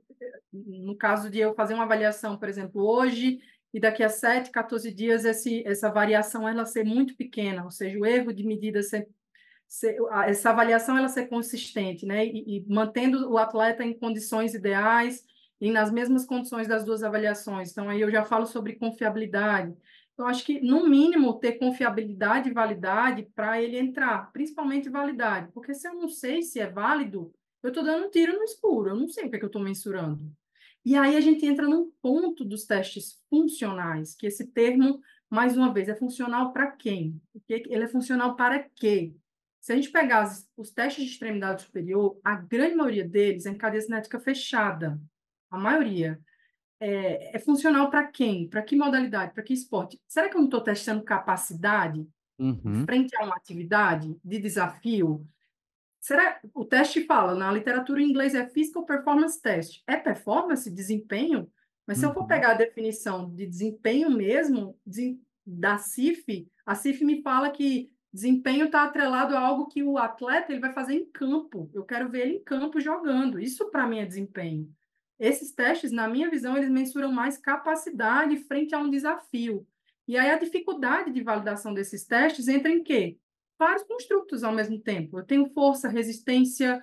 [0.52, 3.40] no caso de eu fazer uma avaliação, por exemplo, hoje
[3.74, 7.98] e daqui a 7, 14 dias, esse, essa variação ela ser muito pequena, ou seja,
[7.98, 9.08] o erro de medida ser,
[9.68, 12.26] ser essa avaliação ela ser consistente, né?
[12.26, 15.24] E, e, mantendo o atleta em condições ideais
[15.62, 17.72] e nas mesmas condições das duas avaliações.
[17.72, 19.78] Então, aí eu já falo sobre confiabilidade.
[20.14, 25.76] Então, acho que, no mínimo, ter confiabilidade e validade para ele entrar, principalmente validade, porque
[25.76, 28.96] se eu não sei se é válido, eu estou dando um tiro no escuro, eu
[28.96, 30.32] não sei o que, é que eu estou mensurando.
[30.84, 35.72] E aí a gente entra num ponto dos testes funcionais, que esse termo, mais uma
[35.72, 37.22] vez, é funcional para quem?
[37.48, 39.14] Ele é funcional para quê?
[39.60, 43.58] Se a gente pegar os testes de extremidade superior, a grande maioria deles é em
[43.58, 45.00] cadeia cinética fechada
[45.52, 46.20] a maioria,
[46.80, 48.50] é, é funcional para quem?
[48.50, 49.34] Para que modalidade?
[49.34, 50.02] Para que esporte?
[50.08, 52.08] Será que eu não estou testando capacidade
[52.40, 52.86] uhum.
[52.86, 55.24] frente a uma atividade de desafio?
[56.00, 59.84] Será o teste fala na literatura em inglês é physical performance test.
[59.86, 61.48] É performance, desempenho?
[61.86, 62.10] Mas se uhum.
[62.10, 62.28] eu for uhum.
[62.28, 68.66] pegar a definição de desempenho mesmo de, da CIF, a CIF me fala que desempenho
[68.66, 71.70] está atrelado a algo que o atleta ele vai fazer em campo.
[71.74, 73.40] Eu quero ver ele em campo jogando.
[73.40, 74.68] Isso para mim é desempenho.
[75.22, 79.68] Esses testes, na minha visão, eles mensuram mais capacidade frente a um desafio.
[80.08, 83.20] E aí a dificuldade de validação desses testes entra em quê?
[83.60, 85.20] Vários construtos ao mesmo tempo.
[85.20, 86.82] Eu tenho força, resistência,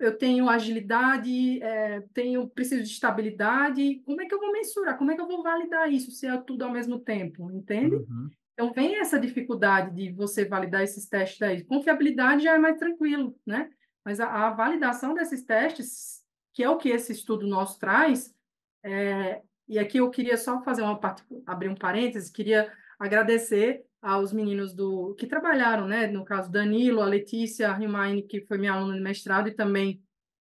[0.00, 4.02] eu tenho agilidade, é, tenho preciso de estabilidade.
[4.04, 4.98] Como é que eu vou mensurar?
[4.98, 7.48] Como é que eu vou validar isso se é tudo ao mesmo tempo?
[7.52, 7.94] Entende?
[7.94, 8.28] Uhum.
[8.54, 11.62] Então vem essa dificuldade de você validar esses testes daí.
[11.62, 13.70] Confiabilidade já é mais tranquilo, né?
[14.04, 16.25] Mas a, a validação desses testes
[16.56, 18.34] que é o que esse estudo nosso traz.
[18.82, 20.98] É, e aqui eu queria só fazer uma
[21.44, 26.06] abrir um parênteses, queria agradecer aos meninos do que trabalharam, né?
[26.06, 30.02] No caso, Danilo, a Letícia, a Rimaine, que foi minha aluna de mestrado, e também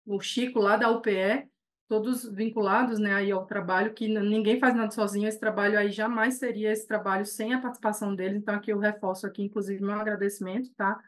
[0.05, 1.49] o Chico, lá da UPE,
[1.87, 6.35] todos vinculados né, aí ao trabalho, que ninguém faz nada sozinho, esse trabalho aí jamais
[6.35, 10.69] seria esse trabalho sem a participação deles, então aqui eu reforço aqui, inclusive, meu agradecimento,
[10.75, 10.99] tá?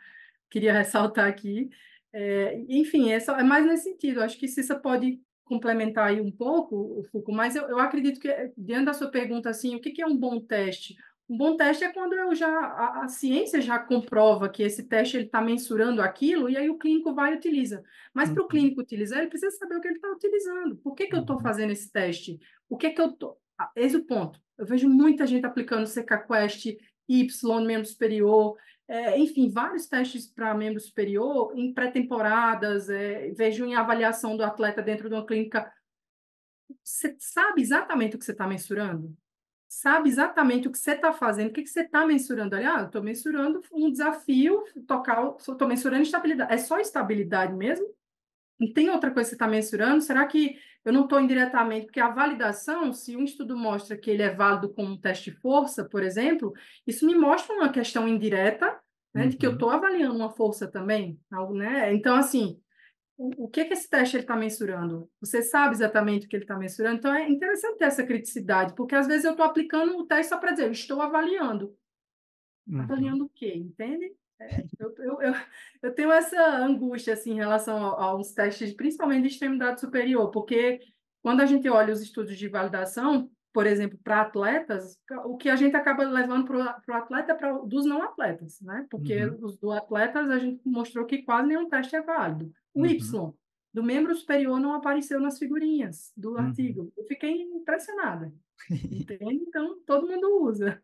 [0.48, 1.68] Queria ressaltar aqui.
[2.16, 4.22] É, enfim, é, só, é mais nesse sentido.
[4.22, 8.28] Acho que Cissa pode complementar aí um pouco, o Foucault, mas eu, eu acredito que,
[8.56, 10.96] diante da sua pergunta, assim, o que, que é um bom teste?
[11.28, 15.16] Um bom teste é quando eu já a, a ciência já comprova que esse teste
[15.16, 17.82] ele está mensurando aquilo e aí o clínico vai e utiliza.
[18.12, 18.48] Mas para o uhum.
[18.48, 20.76] clínico utilizar, ele precisa saber o que ele está utilizando.
[20.76, 21.42] Por que, que eu estou uhum.
[21.42, 22.38] fazendo esse teste?
[22.68, 23.16] O que que eu?
[23.58, 24.40] Ah, esse é o ponto.
[24.56, 26.76] Eu vejo muita gente aplicando CK-Quest,
[27.08, 33.74] Y, membro superior, é, enfim, vários testes para membro superior em pré-temporadas, é, vejo em
[33.74, 35.72] avaliação do atleta dentro de uma clínica.
[36.82, 39.16] Você sabe exatamente o que você está mensurando?
[39.68, 41.48] Sabe exatamente o que você está fazendo?
[41.48, 42.54] O que, que você está mensurando?
[42.54, 46.52] Ali, ah, estou mensurando um desafio, tocar, estou mensurando estabilidade.
[46.52, 47.86] É só estabilidade mesmo?
[48.58, 50.00] Não tem outra coisa que você está mensurando?
[50.00, 51.86] Será que eu não estou indiretamente?
[51.86, 55.36] Porque a validação, se um estudo mostra que ele é válido como um teste de
[55.38, 56.52] força, por exemplo,
[56.86, 58.78] isso me mostra uma questão indireta,
[59.14, 59.28] né, uhum.
[59.28, 59.74] de que eu estou uhum.
[59.74, 61.18] avaliando uma força também.
[61.52, 61.94] Né?
[61.94, 62.60] Então, assim,
[63.16, 65.08] o, o que, que esse teste está mensurando?
[65.20, 66.96] Você sabe exatamente o que ele está mensurando?
[66.96, 70.38] Então, é interessante ter essa criticidade, porque às vezes eu estou aplicando o teste só
[70.38, 71.74] para dizer, eu estou avaliando.
[72.66, 72.80] Uhum.
[72.80, 73.54] Avaliando o quê?
[73.54, 74.14] Entende?
[74.40, 75.34] É, eu, eu, eu,
[75.82, 80.30] eu, tenho essa angústia assim, em relação a, a uns testes, principalmente de extremidade superior,
[80.30, 80.80] porque
[81.22, 85.54] quando a gente olha os estudos de validação, por exemplo, para atletas, o que a
[85.54, 88.84] gente acaba levando para o atleta é pra, dos não atletas, né?
[88.90, 89.38] Porque uhum.
[89.42, 92.52] os do atletas a gente mostrou que quase nenhum teste é válido.
[92.74, 92.86] O uhum.
[92.86, 93.32] Y,
[93.72, 96.38] do membro superior, não apareceu nas figurinhas do uhum.
[96.38, 96.92] artigo.
[96.96, 98.32] Eu fiquei impressionada.
[98.68, 99.44] Entende?
[99.46, 100.82] Então, todo mundo usa.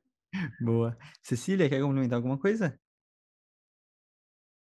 [0.61, 0.97] Boa.
[1.21, 2.79] Cecília, quer complementar alguma coisa?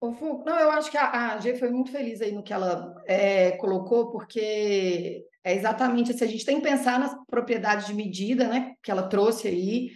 [0.02, 0.12] Ô,
[0.46, 3.52] não, eu acho que a, a G foi muito feliz aí no que ela é,
[3.52, 8.74] colocou, porque é exatamente assim, a gente tem que pensar nas propriedades de medida, né,
[8.82, 9.90] que ela trouxe aí,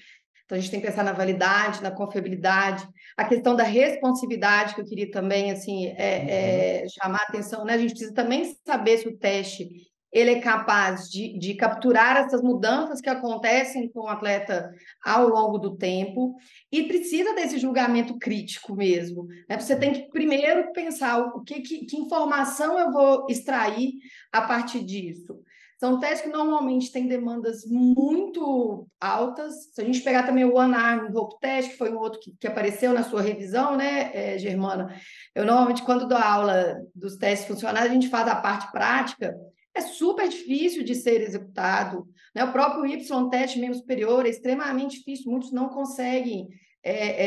[0.43, 2.85] então a gente tem que pensar na validade, na confiabilidade,
[3.15, 7.75] a questão da responsividade, que eu queria também, assim, é, é, chamar a atenção, né,
[7.75, 9.69] a gente precisa também saber se o teste
[10.13, 14.71] ele é capaz de, de capturar essas mudanças que acontecem com o atleta
[15.03, 16.35] ao longo do tempo
[16.71, 19.25] e precisa desse julgamento crítico mesmo.
[19.49, 19.59] Né?
[19.59, 23.93] Você tem que primeiro pensar o que, que, que informação eu vou extrair
[24.31, 25.41] a partir disso.
[25.79, 29.73] São testes que normalmente têm demandas muito altas.
[29.73, 32.33] Se a gente pegar também o One Arm Rope Test, que foi um outro que,
[32.39, 34.95] que apareceu na sua revisão, né, é, Germana?
[35.35, 39.35] Eu normalmente, quando dou aula dos testes funcionais, a gente faz a parte prática
[39.75, 42.07] é super difícil de ser executado.
[42.33, 42.43] Né?
[42.43, 46.47] O próprio Y-teste membro superior é extremamente difícil, muitos não conseguem
[46.83, 47.25] é,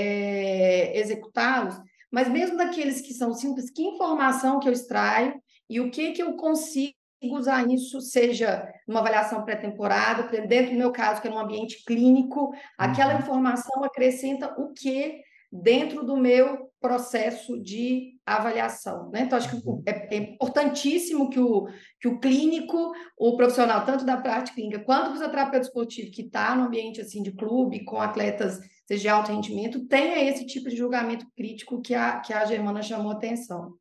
[0.95, 1.77] é, executá-los.
[2.11, 5.35] Mas mesmo daqueles que são simples, que informação que eu extraio
[5.69, 6.95] e o que, que eu consigo
[7.33, 12.53] usar isso, seja numa avaliação pré-temporada, dentro do meu caso, que é num ambiente clínico,
[12.79, 13.21] aquela uhum.
[13.21, 19.11] informação acrescenta o que dentro do meu processo de avaliação.
[19.11, 19.23] Né?
[19.23, 19.83] Então, acho que uhum.
[19.85, 21.67] é, é, importantíssimo que o,
[22.01, 26.55] que o clínico, o profissional, tanto da prática clínica quanto o fisioterapeuta esportivo, que está
[26.55, 30.77] no ambiente assim de clube, com atletas seja de alto rendimento, tenha esse tipo de
[30.77, 33.75] julgamento crítico que a, que a Germana chamou atenção.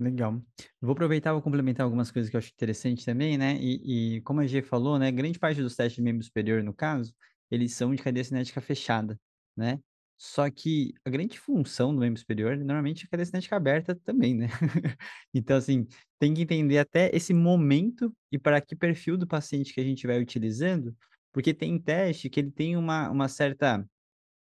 [0.00, 0.40] Legal.
[0.80, 3.58] Vou aproveitar e vou complementar algumas coisas que eu acho interessante também, né?
[3.60, 5.12] E, e como a G falou, né?
[5.12, 7.14] Grande parte dos testes de membro superior, no caso,
[7.50, 9.18] eles são de cadeia cinética fechada,
[9.54, 9.78] né?
[10.18, 14.34] Só que a grande função do membro superior, normalmente, é a cadeia cinética aberta também,
[14.34, 14.48] né?
[15.34, 15.86] então, assim,
[16.18, 20.06] tem que entender até esse momento e para que perfil do paciente que a gente
[20.06, 20.96] vai utilizando,
[21.32, 23.84] porque tem teste que ele tem uma, uma certa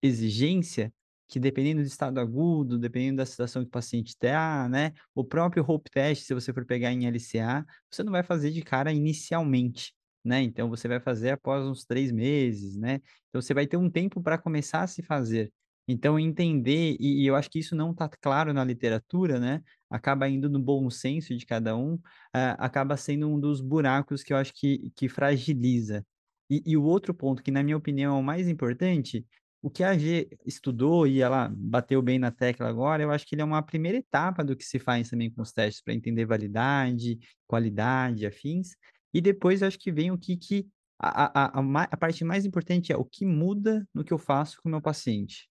[0.02, 0.94] exigência
[1.28, 4.94] que dependendo do estado agudo, dependendo da situação que o paciente está, né?
[5.16, 8.62] O próprio Hope Test, se você for pegar em LCA, você não vai fazer de
[8.62, 10.42] cara inicialmente né?
[10.42, 13.02] Então você vai fazer após uns três meses, né?
[13.30, 15.52] Então você vai ter um tempo para começar a se fazer.
[15.88, 19.62] Então entender, e, e eu acho que isso não está claro na literatura, né?
[19.90, 24.34] Acaba indo no bom senso de cada um, uh, acaba sendo um dos buracos que
[24.34, 26.06] eu acho que, que fragiliza.
[26.50, 29.26] E, e o outro ponto, que na minha opinião é o mais importante,
[29.62, 33.34] o que a G estudou e ela bateu bem na tecla agora, eu acho que
[33.34, 36.26] ele é uma primeira etapa do que se faz também com os testes para entender
[36.26, 37.18] validade,
[37.48, 38.76] qualidade, afins,
[39.14, 40.68] e depois acho que vem o que, que
[41.00, 44.62] a, a, a, a parte mais importante é o que muda no que eu faço
[44.62, 45.50] com o meu paciente.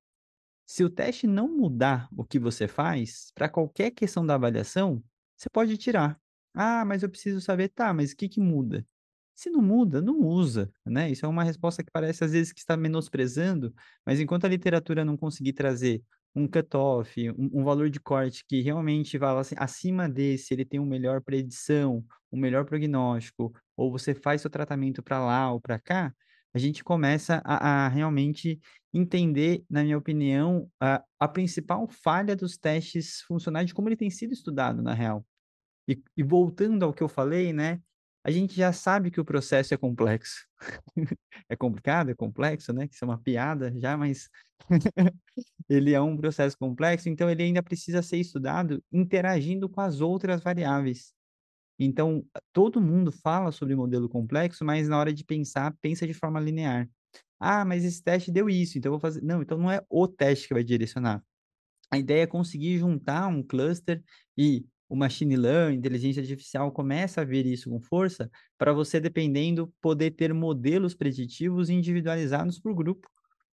[0.72, 5.04] Se o teste não mudar o que você faz, para qualquer questão da avaliação,
[5.36, 6.18] você pode tirar.
[6.54, 8.82] Ah, mas eu preciso saber, tá, mas o que, que muda?
[9.34, 11.10] Se não muda, não usa, né?
[11.10, 13.74] Isso é uma resposta que parece às vezes que está menosprezando,
[14.06, 16.02] mas enquanto a literatura não conseguir trazer
[16.34, 20.80] um cutoff, um, um valor de corte que realmente fala assim, acima desse ele tem
[20.80, 25.78] uma melhor predição, um melhor prognóstico, ou você faz seu tratamento para lá ou para
[25.78, 26.14] cá,
[26.54, 28.60] a gente começa a, a, realmente
[28.92, 34.10] entender, na minha opinião, a, a principal falha dos testes funcionais de como ele tem
[34.10, 35.24] sido estudado, na real.
[35.88, 37.80] E, e voltando ao que eu falei, né?
[38.24, 40.46] a gente já sabe que o processo é complexo.
[41.48, 42.86] é complicado, é complexo, né?
[42.86, 44.28] Que isso é uma piada já, mas
[45.68, 50.40] ele é um processo complexo, então ele ainda precisa ser estudado interagindo com as outras
[50.40, 51.12] variáveis.
[51.84, 56.40] Então, todo mundo fala sobre modelo complexo, mas na hora de pensar, pensa de forma
[56.40, 56.88] linear.
[57.40, 59.22] Ah, mas esse teste deu isso, então eu vou fazer.
[59.22, 61.22] Não, então não é o teste que vai direcionar.
[61.90, 64.02] A ideia é conseguir juntar um cluster
[64.36, 69.72] e o machine learning, inteligência artificial começa a ver isso com força para você, dependendo,
[69.80, 73.08] poder ter modelos preditivos individualizados por grupo,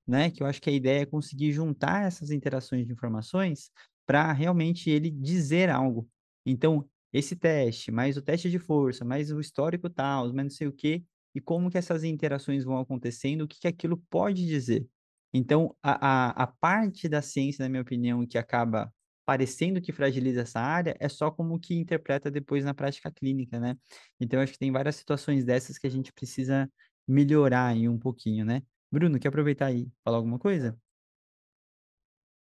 [0.07, 0.31] né?
[0.31, 3.71] Que eu acho que a ideia é conseguir juntar essas interações de informações
[4.05, 6.07] para realmente ele dizer algo.
[6.45, 10.67] Então, esse teste, mais o teste de força, mais o histórico tal, mais não sei
[10.67, 14.87] o quê, e como que essas interações vão acontecendo, o que, que aquilo pode dizer.
[15.33, 18.91] Então, a, a, a parte da ciência, na minha opinião, que acaba
[19.25, 23.77] parecendo que fragiliza essa área, é só como que interpreta depois na prática clínica, né?
[24.19, 26.71] Então, acho que tem várias situações dessas que a gente precisa
[27.07, 28.63] melhorar aí um pouquinho, né?
[28.91, 30.75] Bruno, quer aproveitar aí falar alguma coisa?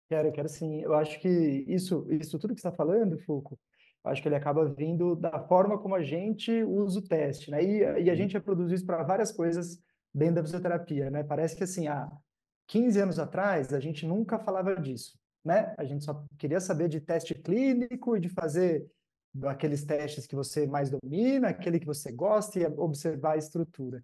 [0.08, 0.80] Quero, quero sim.
[0.80, 3.60] Eu acho que isso, isso tudo que está falando, Foucault,
[4.04, 7.62] acho que ele acaba vindo da forma como a gente usa o teste, né?
[7.62, 9.78] E, e a gente reproduz isso para várias coisas
[10.14, 11.24] dentro da fisioterapia, né?
[11.24, 12.10] Parece que assim, há
[12.68, 15.74] 15 anos atrás, a gente nunca falava disso né?
[15.76, 18.86] A gente só queria saber de teste clínico e de fazer
[19.44, 24.02] aqueles testes que você mais domina, aquele que você gosta e observar a estrutura.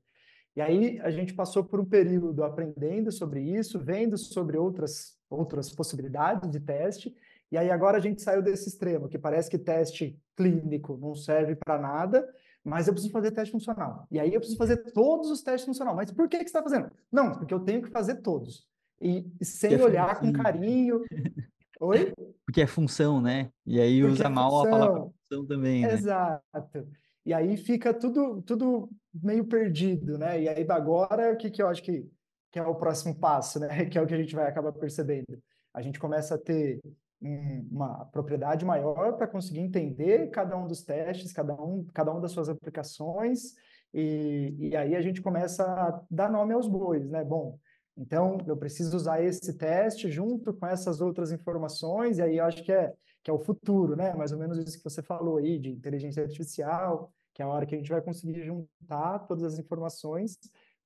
[0.54, 5.72] E aí a gente passou por um período aprendendo sobre isso, vendo sobre outras outras
[5.72, 7.14] possibilidades de teste,
[7.50, 11.56] e aí agora a gente saiu desse extremo, que parece que teste clínico não serve
[11.56, 12.28] para nada,
[12.64, 14.06] mas eu preciso fazer teste funcional.
[14.10, 15.96] E aí eu preciso fazer todos os testes funcional.
[15.96, 16.90] Mas por que, que você está fazendo?
[17.10, 18.68] Não, porque eu tenho que fazer todos
[19.00, 21.02] e sem é olhar com carinho.
[21.80, 22.12] Oi?
[22.44, 23.50] Porque é função, né?
[23.64, 25.94] E aí Porque usa é mal a palavra função também, né?
[25.94, 26.88] Exato.
[27.24, 30.42] E aí fica tudo, tudo meio perdido, né?
[30.42, 32.06] E aí agora o que, que eu acho que,
[32.52, 33.68] que é o próximo passo, né?
[33.88, 35.42] Que é o que a gente vai acabar percebendo.
[35.72, 36.80] A gente começa a ter
[37.20, 42.32] uma propriedade maior para conseguir entender cada um dos testes, cada um, cada uma das
[42.32, 43.54] suas aplicações,
[43.92, 47.24] e, e aí a gente começa a dar nome aos bois, né?
[47.24, 47.58] Bom,
[47.96, 52.62] então, eu preciso usar esse teste junto com essas outras informações, e aí eu acho
[52.64, 54.14] que é, que é o futuro, né?
[54.14, 57.66] Mais ou menos isso que você falou aí, de inteligência artificial, que é a hora
[57.66, 60.38] que a gente vai conseguir juntar todas as informações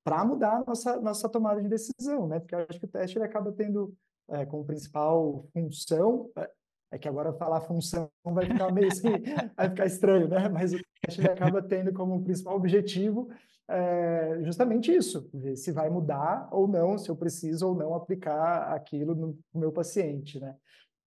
[0.03, 2.41] para mudar a nossa, nossa tomada de decisão, né?
[2.41, 3.95] Porque eu acho que o teste ele acaba tendo
[4.29, 6.51] é, como principal função, é,
[6.93, 9.09] é que agora falar função vai ficar meio assim,
[9.57, 10.49] vai ficar estranho, né?
[10.49, 13.29] Mas o teste acaba tendo como principal objetivo
[13.69, 18.75] é justamente isso, ver se vai mudar ou não, se eu preciso ou não aplicar
[18.75, 20.55] aquilo no, meu paciente, né?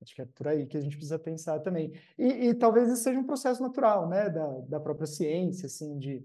[0.02, 1.94] Acho que é por aí que a gente precisa pensar também.
[2.18, 6.24] E, e talvez isso seja um processo natural, né, da, da própria ciência, assim, de,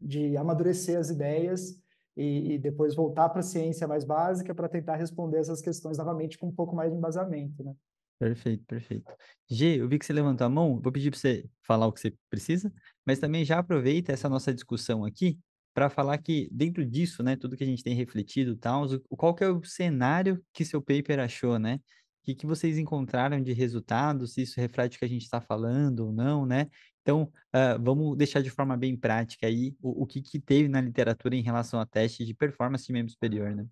[0.00, 1.82] de amadurecer as ideias
[2.18, 6.36] e, e depois voltar para a ciência mais básica para tentar responder essas questões novamente
[6.36, 7.74] com um pouco mais de embasamento, né?
[8.18, 9.12] Perfeito, perfeito.
[9.48, 12.00] G, eu vi que você levantou a mão, vou pedir para você falar o que
[12.00, 12.72] você precisa,
[13.06, 15.38] mas também já aproveita essa nossa discussão aqui
[15.72, 19.44] para falar que dentro disso, né, tudo que a gente tem refletido tal, qual que
[19.44, 21.76] é o cenário que seu paper achou, né?
[21.76, 25.40] O que, que vocês encontraram de resultados, se isso reflete o que a gente está
[25.40, 26.66] falando ou não, né?
[27.08, 30.78] Então, uh, vamos deixar de forma bem prática aí o, o que, que teve na
[30.78, 33.66] literatura em relação a testes de performance de membro superior, né?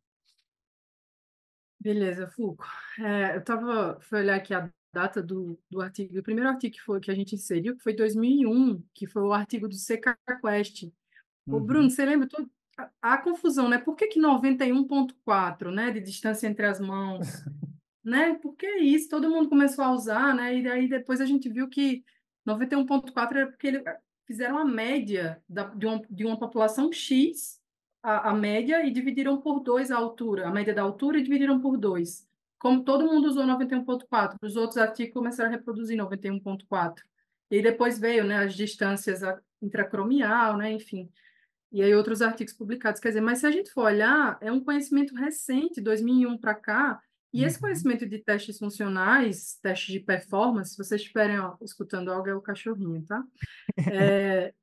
[1.79, 2.64] Beleza, Fulco.
[2.99, 6.81] É, eu estava, fui olhar aqui a data do, do artigo, o primeiro artigo que,
[6.81, 10.85] foi, que a gente inseriu, que foi 2001, que foi o artigo do CK Quest.
[11.46, 11.57] Uhum.
[11.57, 13.77] O Bruno, você lembra todo, a, a, confusão, né?
[13.77, 17.27] Por que, que 91.4, né, de distância entre as mãos?
[18.03, 18.33] né?
[18.37, 19.11] Por que isso?
[19.11, 20.59] Todo mundo começou a usar, né?
[20.59, 22.03] E aí depois a gente viu que
[22.46, 23.82] 91.4 era porque eles
[24.26, 27.61] fizeram a média da, de, uma, de uma população X
[28.02, 31.61] a, a média e dividiram por dois a altura, a média da altura e dividiram
[31.61, 32.26] por dois.
[32.59, 37.02] Como todo mundo usou 91.4, os outros artigos começaram a reproduzir 91.4.
[37.50, 39.20] E depois veio né, as distâncias
[39.61, 41.11] intracromial, né, enfim.
[41.70, 43.00] E aí outros artigos publicados.
[43.00, 47.00] Quer dizer, mas se a gente for olhar, é um conhecimento recente, 2001 para cá,
[47.32, 47.62] e esse uhum.
[47.62, 53.04] conhecimento de testes funcionais, testes de performance, se vocês estiverem escutando algo, é o cachorrinho,
[53.06, 53.22] tá?
[53.92, 54.54] É,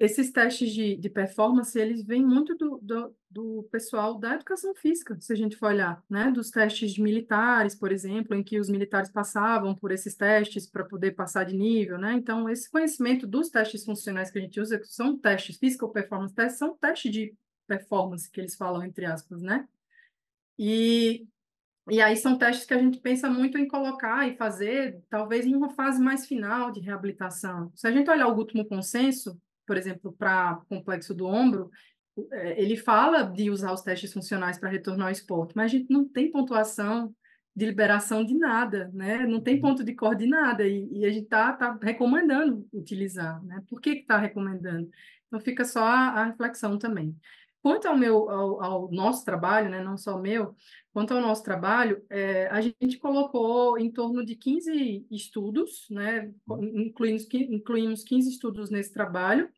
[0.00, 5.16] esses testes de, de performance, eles vêm muito do, do, do, pessoal da educação física,
[5.20, 6.30] se a gente for olhar, né?
[6.30, 10.84] Dos testes de militares, por exemplo, em que os militares passavam por esses testes para
[10.84, 12.12] poder passar de nível, né?
[12.12, 16.34] Então, esse conhecimento dos testes funcionais que a gente usa, que são testes, physical performance
[16.34, 17.34] testes, são testes de
[17.66, 19.66] performance, que eles falam entre aspas, né?
[20.58, 21.26] E,
[21.90, 25.54] e aí são testes que a gente pensa muito em colocar e fazer, talvez em
[25.54, 27.72] uma fase mais final de reabilitação.
[27.74, 31.70] Se a gente olhar o último consenso, por exemplo, para complexo do ombro,
[32.32, 35.92] é, ele fala de usar os testes funcionais para retornar ao esporte, mas a gente
[35.92, 37.14] não tem pontuação
[37.54, 39.26] de liberação de nada, né?
[39.26, 39.60] Não tem uhum.
[39.62, 43.62] ponto de coordenada e, e a gente está tá recomendando utilizar, né?
[43.68, 44.88] Por que está recomendando?
[45.26, 47.16] Então fica só a, a, reflexão também.
[47.62, 49.82] Quanto ao meu, ao, ao, nosso trabalho, né?
[49.82, 50.54] Não só o meu,
[50.92, 56.30] quanto ao nosso trabalho, é, a gente colocou em torno de 15 estudos, né?
[56.72, 59.48] Incluímos, incluímos 15 estudos nesse trabalho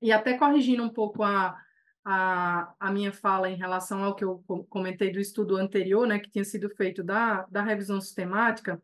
[0.00, 1.56] e até corrigindo um pouco a
[2.04, 6.30] a, a minha fala em relação ao que eu comentei do estudo anterior, né, que
[6.30, 8.80] tinha sido feito da, da revisão sistemática,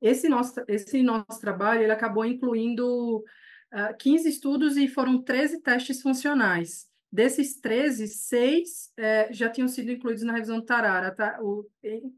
[0.00, 3.24] esse nosso, esse nosso trabalho ele acabou incluindo uh,
[3.72, 6.88] ah, 15 estudos e foram 13 testes funcionais.
[7.12, 11.14] Desses 13, seis eh, já tinham sido incluídos na revisão do Tarara.
[11.14, 11.38] Tá?
[11.42, 11.68] O,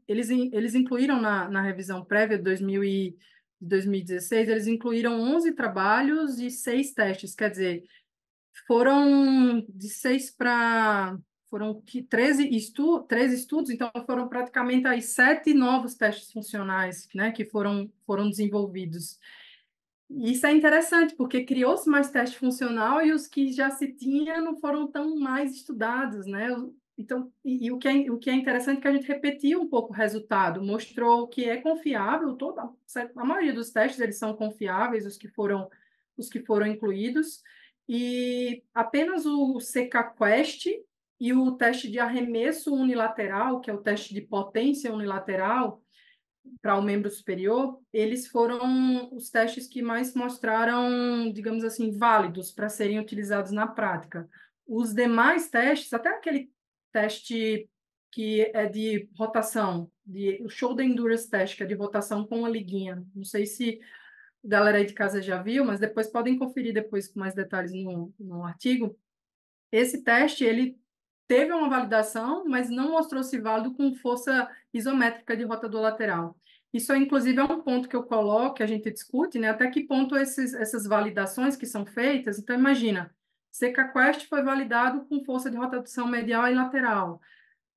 [0.07, 3.17] eles, eles incluíram na, na revisão prévia de 2000 e,
[3.59, 7.83] 2016, eles incluíram 11 trabalhos e seis testes, quer dizer,
[8.67, 11.17] foram de seis para
[11.49, 17.45] foram 13, estu, 13 estudos, então foram praticamente aí sete novos testes funcionais né, que
[17.45, 19.17] foram, foram desenvolvidos.
[20.09, 24.55] Isso é interessante, porque criou-se mais teste funcional e os que já se tinha não
[24.57, 26.47] foram tão mais estudados, né?
[26.97, 29.61] Então, e, e, o, que é, o que é interessante é que a gente repetiu
[29.61, 32.69] um pouco o resultado, mostrou que é confiável, toda,
[33.15, 35.69] a maioria dos testes eles são confiáveis, os que foram,
[36.15, 37.41] os que foram incluídos,
[37.89, 40.67] e apenas o CK-Quest
[41.19, 45.81] e o teste de arremesso unilateral, que é o teste de potência unilateral
[46.61, 52.69] para o membro superior, eles foram os testes que mais mostraram, digamos assim, válidos para
[52.69, 54.27] serem utilizados na prática.
[54.67, 56.51] Os demais testes, até aquele
[56.91, 57.69] teste
[58.11, 62.49] que é de rotação, de, o Shoulder Endurance Test, que é de rotação com uma
[62.49, 63.05] liguinha.
[63.13, 63.79] Não sei se
[64.43, 68.13] galera aí de casa já viu, mas depois podem conferir depois com mais detalhes no,
[68.17, 68.97] no artigo.
[69.71, 70.79] Esse teste, ele
[71.27, 76.37] teve uma validação, mas não mostrou-se válido com força isométrica de rotador lateral.
[76.73, 79.49] Isso, inclusive, é um ponto que eu coloco, que a gente discute, né?
[79.49, 82.37] Até que ponto esses, essas validações que são feitas.
[82.37, 83.15] Então, imagina,
[83.51, 87.21] CK-Quest foi validado com força de rotação medial e lateral.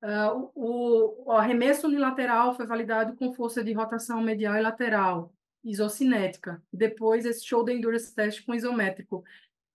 [0.03, 5.33] Uh, o, o arremesso unilateral foi validado com força de rotação medial e lateral
[5.63, 6.61] isocinética.
[6.71, 9.23] Depois, esse show de endurance test com isométrico.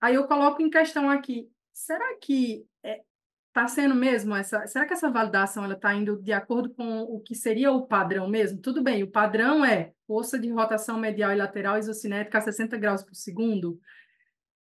[0.00, 2.66] Aí eu coloco em questão aqui, será que
[3.54, 4.66] está sendo mesmo essa...
[4.66, 8.60] Será que essa validação está indo de acordo com o que seria o padrão mesmo?
[8.60, 13.04] Tudo bem, o padrão é força de rotação medial e lateral isocinética a 60 graus
[13.04, 13.78] por segundo.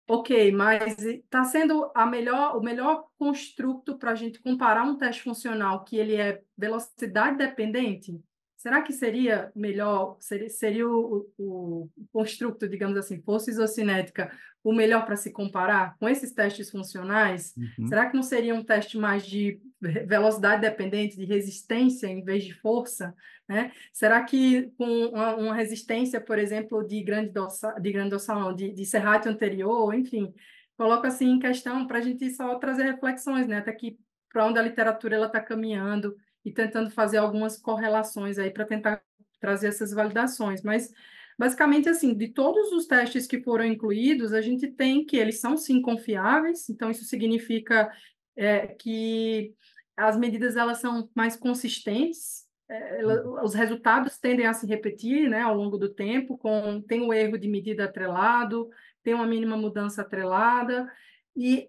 [0.08, 5.22] Ok, mas está sendo a melhor, o melhor construto para a gente comparar um teste
[5.22, 8.22] funcional que ele é velocidade dependente?
[8.64, 14.72] Será que seria melhor, seria, seria o, o, o construto, digamos assim, força isocinética, o
[14.72, 17.54] melhor para se comparar com esses testes funcionais?
[17.58, 17.88] Uhum.
[17.88, 19.60] Será que não seria um teste mais de
[20.06, 23.14] velocidade dependente, de resistência em vez de força?
[23.46, 23.70] Né?
[23.92, 28.72] Será que com uma, uma resistência, por exemplo, de grande dorsal, de grande dorsal, de,
[28.72, 30.32] de serrátil anterior, enfim,
[30.74, 33.58] coloco assim em questão para a gente só trazer reflexões, né?
[33.58, 33.98] Até que
[34.32, 39.02] para onde a literatura ela está caminhando e tentando fazer algumas correlações aí para tentar
[39.40, 40.62] trazer essas validações.
[40.62, 40.92] Mas,
[41.38, 45.56] basicamente, assim, de todos os testes que foram incluídos, a gente tem que eles são,
[45.56, 47.90] sim, confiáveis, então isso significa
[48.36, 49.54] é, que
[49.96, 55.40] as medidas elas são mais consistentes, é, ela, os resultados tendem a se repetir né,
[55.40, 58.68] ao longo do tempo, com, tem o erro de medida atrelado,
[59.02, 60.90] tem uma mínima mudança atrelada,
[61.36, 61.68] e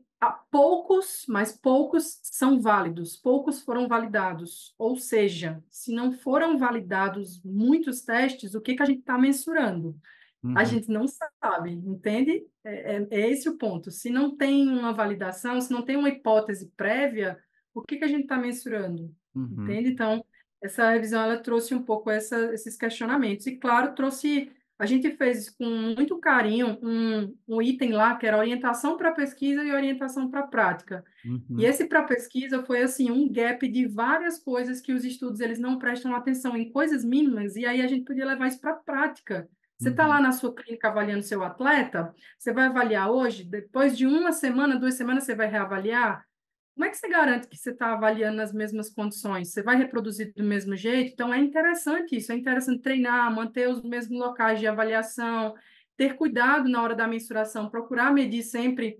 [0.49, 4.73] poucos, mas poucos são válidos, poucos foram validados.
[4.77, 9.95] Ou seja, se não foram validados muitos testes, o que, que a gente está mensurando?
[10.43, 10.57] Uhum.
[10.57, 12.45] A gente não sabe, entende?
[12.63, 13.89] É, é, é, esse o ponto.
[13.91, 17.39] Se não tem uma validação, se não tem uma hipótese prévia,
[17.73, 19.13] o que, que a gente está mensurando?
[19.33, 19.63] Uhum.
[19.63, 19.89] Entende?
[19.89, 20.23] Então,
[20.61, 23.47] essa revisão ela trouxe um pouco essa, esses questionamentos.
[23.47, 25.65] E, claro, trouxe a gente fez com
[25.95, 31.03] muito carinho um, um item lá que era orientação para pesquisa e orientação para prática.
[31.25, 31.59] Uhum.
[31.59, 35.59] E esse para pesquisa foi assim um gap de várias coisas que os estudos eles
[35.59, 38.75] não prestam atenção em coisas mínimas e aí a gente podia levar isso para a
[38.75, 39.47] prática.
[39.77, 40.09] Você está uhum.
[40.09, 44.79] lá na sua clínica avaliando seu atleta, você vai avaliar hoje, depois de uma semana,
[44.79, 46.25] duas semanas, você vai reavaliar.
[46.75, 49.51] Como é que você garante que você está avaliando nas mesmas condições?
[49.51, 51.13] Você vai reproduzir do mesmo jeito?
[51.13, 55.55] Então, é interessante isso, é interessante treinar, manter os mesmos locais de avaliação,
[55.95, 58.97] ter cuidado na hora da mensuração, procurar medir sempre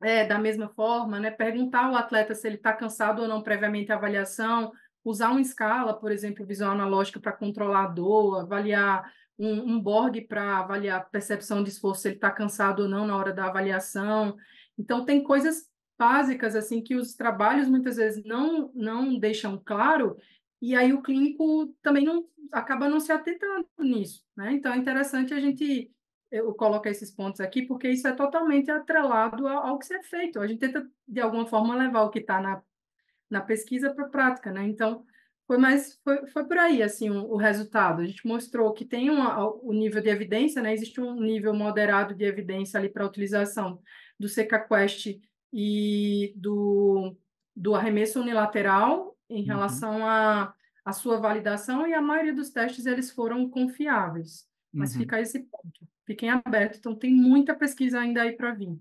[0.00, 1.32] é, da mesma forma, né?
[1.32, 4.70] perguntar ao atleta se ele está cansado ou não previamente a avaliação,
[5.04, 10.20] usar uma escala, por exemplo, visual analógica para controlar a dor, avaliar um, um Borg
[10.28, 13.46] para avaliar a percepção de esforço, se ele está cansado ou não na hora da
[13.46, 14.36] avaliação.
[14.78, 15.67] Então, tem coisas
[15.98, 20.16] básicas assim que os trabalhos muitas vezes não, não deixam claro,
[20.60, 24.24] e aí o clínico também não acaba não se atentando nisso.
[24.36, 24.52] Né?
[24.52, 25.90] Então, é interessante a gente
[26.30, 30.40] eu colocar esses pontos aqui, porque isso é totalmente atrelado ao, que ser feito.
[30.40, 32.62] A gente tenta, de alguma forma, levar o que está na,
[33.30, 34.52] na pesquisa para a prática.
[34.52, 34.66] Né?
[34.66, 35.06] Então,
[35.46, 38.02] foi mais foi, foi por aí assim o, o resultado.
[38.02, 40.74] A gente mostrou que tem uma, o nível de evidência, né?
[40.74, 43.80] Existe um nível moderado de evidência ali para a utilização
[44.20, 45.18] do SecaQuest
[45.52, 47.16] e do,
[47.54, 49.46] do arremesso unilateral em uhum.
[49.46, 54.46] relação à a, a sua validação e a maioria dos testes eles foram confiáveis.
[54.72, 55.00] Mas uhum.
[55.00, 55.88] fica esse ponto.
[56.06, 58.78] Fiquem abertos, então tem muita pesquisa ainda aí para vir.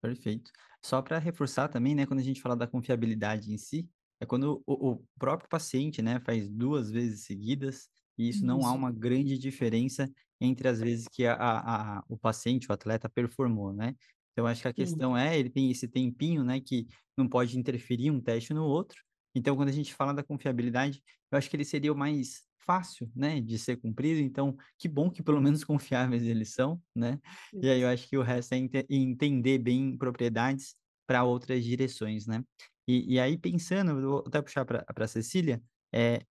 [0.00, 0.50] Perfeito.
[0.82, 3.88] Só para reforçar também, né, quando a gente fala da confiabilidade em si,
[4.20, 8.46] é quando o, o próprio paciente, né, faz duas vezes seguidas, e isso, isso.
[8.46, 12.72] não há uma grande diferença entre as vezes que a, a, a, o paciente, o
[12.72, 13.94] atleta performou, né?
[14.40, 18.10] Então, acho que a questão é, ele tem esse tempinho, né, que não pode interferir
[18.10, 19.02] um teste no outro.
[19.34, 23.10] Então, quando a gente fala da confiabilidade, eu acho que ele seria o mais fácil,
[23.14, 24.20] né, de ser cumprido.
[24.20, 27.18] Então, que bom que pelo menos confiáveis eles são, né?
[27.52, 30.74] E aí eu acho que o resto é ent entender bem propriedades
[31.06, 32.42] para outras direções, né?
[32.88, 35.62] E, e aí, pensando, vou até puxar para a Cecília,
[35.92, 36.22] é,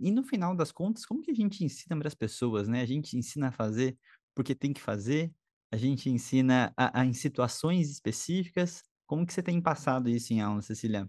[0.00, 2.80] e no final das contas, como que a gente ensina para as pessoas, né?
[2.80, 3.96] A gente ensina a fazer
[4.34, 5.32] porque tem que fazer,
[5.72, 8.82] a gente ensina a, a, em situações específicas.
[9.06, 11.08] Como que você tem passado isso em aula, Cecília?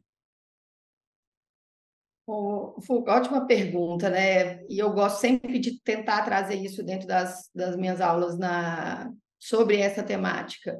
[2.27, 2.75] Oh,
[3.07, 4.63] ótima pergunta, né?
[4.67, 9.77] E eu gosto sempre de tentar trazer isso dentro das, das minhas aulas na, sobre
[9.77, 10.79] essa temática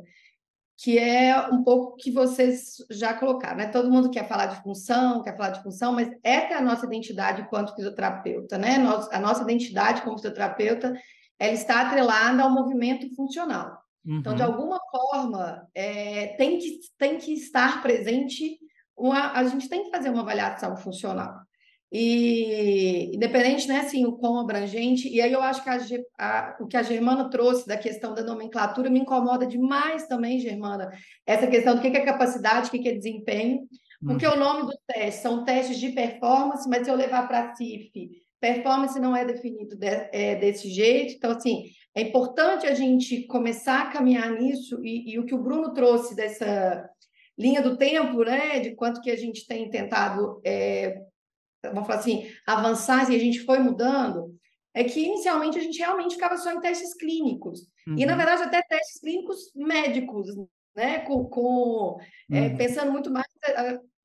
[0.81, 3.67] que é um pouco que vocês já colocaram, né?
[3.67, 6.85] Todo mundo quer falar de função, quer falar de função, mas essa é a nossa
[6.85, 8.75] identidade enquanto fisioterapeuta, né?
[9.11, 10.93] A nossa identidade como fisioterapeuta,
[11.39, 13.79] ela está atrelada ao movimento funcional.
[14.05, 14.17] Uhum.
[14.17, 14.47] Então, de uhum.
[14.49, 18.59] alguma forma, é, tem, que, tem que estar presente
[18.97, 21.33] uma, a gente tem que fazer uma avaliação funcional.
[21.91, 25.79] E independente, né, assim, o quão abrangente, e aí eu acho que a,
[26.19, 30.91] a, o que a Germana trouxe da questão da nomenclatura me incomoda demais também, Germana,
[31.25, 33.67] essa questão do que é capacidade, o que é desempenho,
[34.05, 34.33] porque uhum.
[34.33, 37.91] o nome do teste são testes de performance, mas se eu levar para a CIF,
[38.39, 41.65] performance não é definido de, é, desse jeito, então, assim,
[41.95, 46.15] é importante a gente começar a caminhar nisso, e, e o que o Bruno trouxe
[46.15, 46.89] dessa
[47.37, 51.01] linha do tempo, né, de quanto que a gente tem tentado é,
[51.63, 54.35] vamos falar assim, avançar e a gente foi mudando,
[54.73, 57.61] é que inicialmente a gente realmente ficava só em testes clínicos.
[57.87, 57.95] Uhum.
[57.97, 58.17] E, na uhum.
[58.17, 60.27] verdade, até testes clínicos médicos,
[60.75, 60.99] né?
[60.99, 61.97] Com, com
[62.31, 62.45] é, uhum.
[62.45, 63.27] é, pensando muito mais.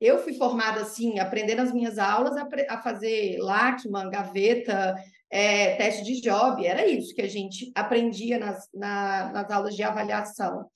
[0.05, 4.95] Eu fui formada assim, aprendendo as minhas aulas a, a fazer Lachman, gaveta,
[5.31, 9.81] é, teste de job, era isso que a gente aprendia nas, na, nas aulas de
[9.81, 10.69] avaliação.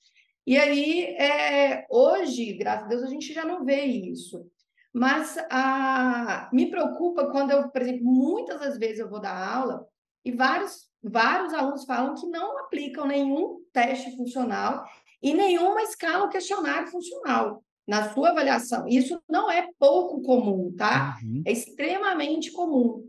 [0.44, 4.44] E aí, é, hoje, graças a Deus, a gente já não vê isso.
[4.92, 9.86] Mas a, me preocupa quando eu, por exemplo, muitas das vezes eu vou dar aula
[10.24, 14.84] e vários, vários alunos falam que não aplicam nenhum teste funcional
[15.22, 18.86] e nenhuma escala ou questionário funcional na sua avaliação.
[18.88, 21.18] Isso não é pouco comum, tá?
[21.22, 21.42] Uhum.
[21.44, 23.06] É extremamente comum.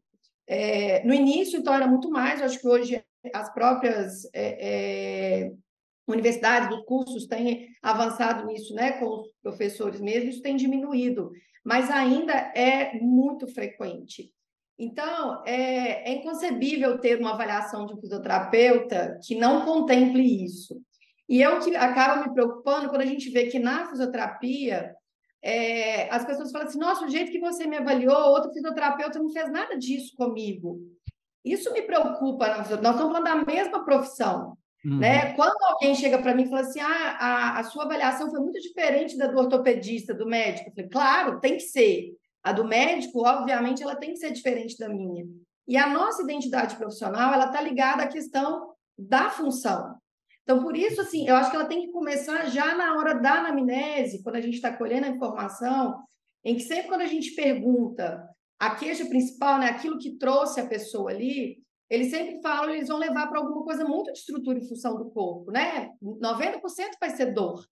[0.48, 3.02] É, no início, então, era muito mais, acho que hoje
[3.34, 5.52] as próprias é, é,
[6.08, 11.32] universidades, os cursos têm avançado nisso, né, com os professores mesmo, isso tem diminuído
[11.64, 14.32] mas ainda é muito frequente.
[14.78, 20.82] Então, é, é inconcebível ter uma avaliação de um fisioterapeuta que não contemple isso.
[21.32, 24.94] E é o que acaba me preocupando quando a gente vê que na fisioterapia
[25.42, 29.30] é, as pessoas falam assim: nossa, o jeito que você me avaliou, outro fisioterapeuta não
[29.30, 30.82] fez nada disso comigo.
[31.44, 32.58] Isso me preocupa.
[32.58, 34.58] Nós estamos falando da mesma profissão.
[34.84, 34.98] Uhum.
[34.98, 35.34] Né?
[35.36, 38.60] Quando alguém chega para mim e fala assim, ah, a, a sua avaliação foi muito
[38.60, 42.10] diferente da do ortopedista, do médico, eu falei, claro, tem que ser.
[42.44, 45.26] A do médico, obviamente, ela tem que ser diferente da minha.
[45.66, 50.01] E a nossa identidade profissional, ela está ligada à questão da função.
[50.44, 53.40] Então, por isso, assim, eu acho que ela tem que começar já na hora da
[53.40, 56.04] anamnese, quando a gente está colhendo a informação,
[56.44, 58.28] em que sempre quando a gente pergunta
[58.60, 62.98] a queixa principal, né, aquilo que trouxe a pessoa ali, eles sempre falam, eles vão
[62.98, 65.90] levar para alguma coisa muito de estrutura e função do corpo, né?
[66.02, 66.62] 90%
[67.00, 67.66] vai ser dor.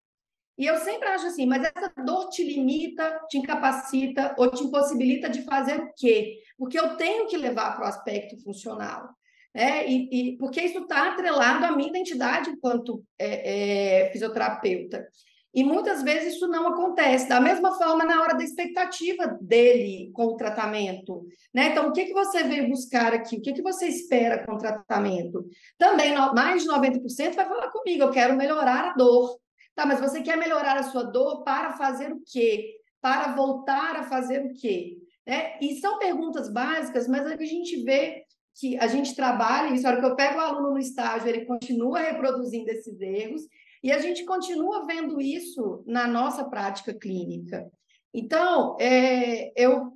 [0.58, 5.30] E eu sempre acho assim, mas essa dor te limita, te incapacita ou te impossibilita
[5.30, 6.36] de fazer o quê?
[6.58, 9.08] Porque eu tenho que levar para o aspecto funcional.
[9.54, 9.88] Né?
[9.88, 15.06] E, e porque isso está atrelado à minha identidade enquanto é, é, fisioterapeuta.
[15.52, 17.28] E muitas vezes isso não acontece.
[17.28, 21.26] Da mesma forma, na hora da expectativa dele com o tratamento.
[21.52, 21.70] Né?
[21.70, 23.36] Então, o que, que você veio buscar aqui?
[23.36, 25.44] O que, que você espera com o tratamento?
[25.76, 29.38] Também, mais de 90% vai falar comigo: eu quero melhorar a dor.
[29.74, 32.76] Tá, mas você quer melhorar a sua dor para fazer o quê?
[33.00, 34.98] Para voltar a fazer o quê?
[35.26, 35.58] Né?
[35.60, 38.24] E são perguntas básicas, mas é a gente vê
[38.58, 39.86] que a gente trabalha isso.
[39.86, 43.42] A hora que eu pego o aluno no estágio, ele continua reproduzindo esses erros
[43.82, 47.70] e a gente continua vendo isso na nossa prática clínica.
[48.12, 49.92] Então, é, eu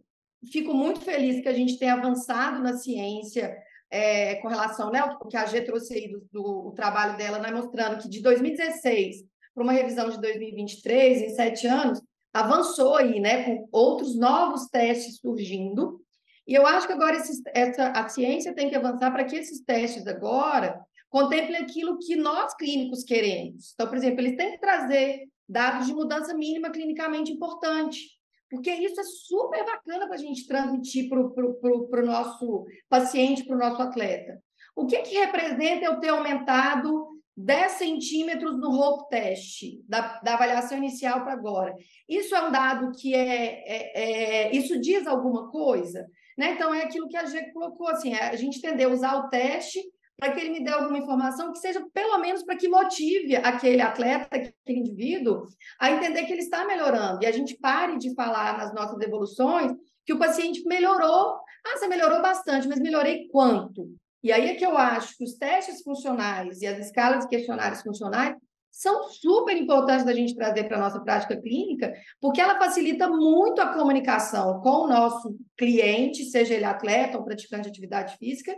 [0.50, 3.56] fico muito feliz que a gente tenha avançado na ciência
[3.90, 7.52] é, com relação, né, o que a G trouxe aí do, do trabalho dela, né,
[7.52, 9.24] mostrando que de 2016
[9.54, 12.02] para uma revisão de 2023, em sete anos,
[12.32, 16.03] avançou aí, né, com outros novos testes surgindo.
[16.46, 19.60] E eu acho que agora esses, essa, a ciência tem que avançar para que esses
[19.60, 20.78] testes agora
[21.08, 23.72] contemple aquilo que nós clínicos queremos.
[23.74, 28.10] Então, por exemplo, eles têm que trazer dados de mudança mínima clinicamente importante,
[28.50, 33.58] porque isso é super bacana para a gente transmitir para o nosso paciente, para o
[33.58, 34.42] nosso atleta.
[34.76, 40.78] O que, que representa eu ter aumentado 10 centímetros no hope test, da, da avaliação
[40.78, 41.74] inicial para agora?
[42.08, 46.06] Isso é um dado que é, é, é, Isso diz alguma coisa?
[46.36, 46.52] Né?
[46.52, 49.80] Então, é aquilo que a gente colocou, assim, é a gente entender usar o teste
[50.16, 53.82] para que ele me dê alguma informação que seja pelo menos para que motive aquele
[53.82, 55.46] atleta, aquele indivíduo,
[55.78, 57.22] a entender que ele está melhorando.
[57.22, 59.72] E a gente pare de falar nas nossas evoluções
[60.06, 61.40] que o paciente melhorou.
[61.66, 63.88] Ah, você melhorou bastante, mas melhorei quanto?
[64.22, 67.82] E aí é que eu acho que os testes funcionais e as escalas de questionários
[67.82, 68.36] funcionais
[68.74, 73.62] são super importantes da gente trazer para a nossa prática clínica, porque ela facilita muito
[73.62, 78.52] a comunicação com o nosso cliente, seja ele atleta ou praticante de atividade física,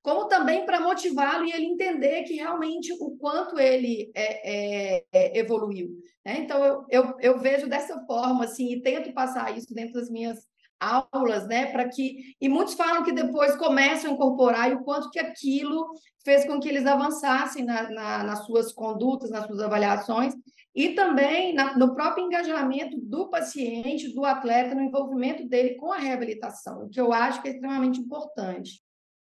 [0.00, 5.38] como também para motivá-lo e ele entender que realmente o quanto ele é, é, é,
[5.40, 5.98] evoluiu.
[6.24, 6.38] Né?
[6.38, 10.38] Então, eu, eu, eu, vejo dessa forma, assim, e tento passar isso dentro das minhas
[10.80, 12.34] aulas, né, para que...
[12.40, 15.86] E muitos falam que depois começam a incorporar e o quanto que aquilo
[16.24, 20.34] fez com que eles avançassem na, na, nas suas condutas, nas suas avaliações,
[20.74, 25.98] e também na, no próprio engajamento do paciente, do atleta, no envolvimento dele com a
[25.98, 28.82] reabilitação, o que eu acho que é extremamente importante.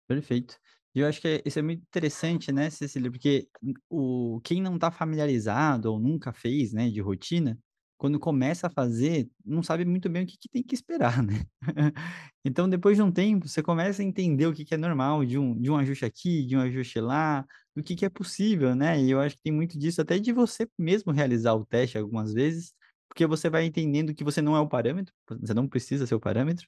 [0.07, 0.57] Perfeito.
[0.95, 3.09] E eu acho que é, isso é muito interessante, né, Cecília?
[3.09, 3.47] Porque
[3.89, 7.57] o, quem não está familiarizado ou nunca fez, né, de rotina,
[8.03, 11.45] quando começa a fazer, não sabe muito bem o que, que tem que esperar, né?
[12.43, 15.37] então, depois de um tempo, você começa a entender o que, que é normal, de
[15.39, 19.01] um, de um ajuste aqui, de um ajuste lá, do que, que é possível, né?
[19.01, 22.33] E eu acho que tem muito disso, até de você mesmo realizar o teste algumas
[22.33, 22.73] vezes,
[23.07, 26.19] porque você vai entendendo que você não é o parâmetro, você não precisa ser o
[26.19, 26.67] parâmetro,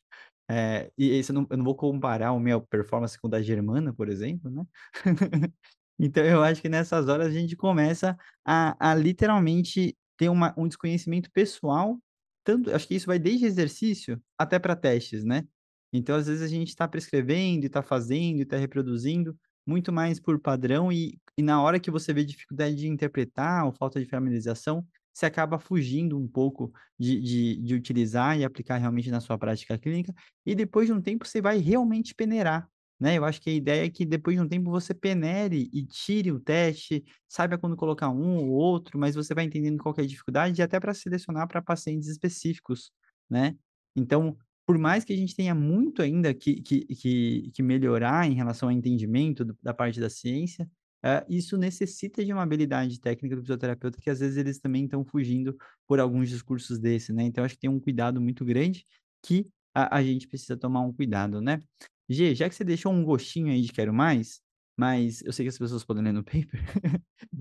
[0.50, 3.94] é, e eu não, eu não vou comparar a minha performance com a da Germana,
[3.94, 4.64] por exemplo, né?
[6.00, 10.68] então, eu acho que nessas horas a gente começa a, a literalmente ter uma, um
[10.68, 12.00] desconhecimento pessoal,
[12.44, 15.48] tanto, acho que isso vai desde exercício até para testes, né?
[15.94, 20.20] Então, às vezes a gente está prescrevendo, e está fazendo, e está reproduzindo, muito mais
[20.20, 24.08] por padrão, e, e na hora que você vê dificuldade de interpretar ou falta de
[24.08, 29.38] familiarização, você acaba fugindo um pouco de, de, de utilizar e aplicar realmente na sua
[29.38, 30.14] prática clínica,
[30.46, 33.18] e depois de um tempo você vai realmente peneirar, né?
[33.18, 36.32] Eu acho que a ideia é que depois de um tempo você penere e tire
[36.32, 40.08] o teste, saiba quando colocar um ou outro, mas você vai entendendo qual é a
[40.08, 42.92] dificuldade, e até para selecionar para pacientes específicos,
[43.30, 43.56] né?
[43.96, 48.34] Então, por mais que a gente tenha muito ainda que, que, que, que melhorar em
[48.34, 50.70] relação ao entendimento do, da parte da ciência,
[51.06, 55.06] Uh, isso necessita de uma habilidade técnica do fisioterapeuta que às vezes eles também estão
[55.06, 57.22] fugindo por alguns discursos desse, né?
[57.22, 58.84] Então, acho que tem um cuidado muito grande
[59.22, 61.62] que a, a gente precisa tomar um cuidado, né?
[62.10, 64.42] G, já que você deixou um gostinho aí de quero mais,
[64.78, 66.62] mas eu sei que as pessoas podem ler no paper,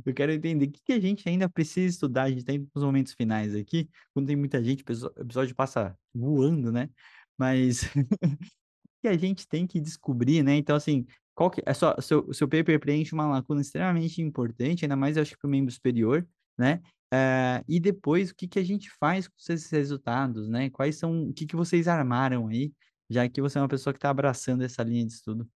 [0.07, 2.83] eu quero entender o que, que a gente ainda precisa estudar, a gente tem os
[2.83, 6.89] momentos finais aqui, quando tem muita gente, o episódio passa voando, né?
[7.37, 7.83] Mas
[9.03, 10.57] que a gente tem que descobrir, né?
[10.57, 14.97] Então, assim, qual que é só seu seu paper preenche uma lacuna extremamente importante, ainda
[14.97, 16.81] mais acho que para o membro superior, né?
[17.13, 20.71] Uh, e depois o que que a gente faz com esses resultados, né?
[20.71, 22.73] Quais são o que que vocês armaram aí,
[23.09, 25.49] já que você é uma pessoa que está abraçando essa linha de estudo?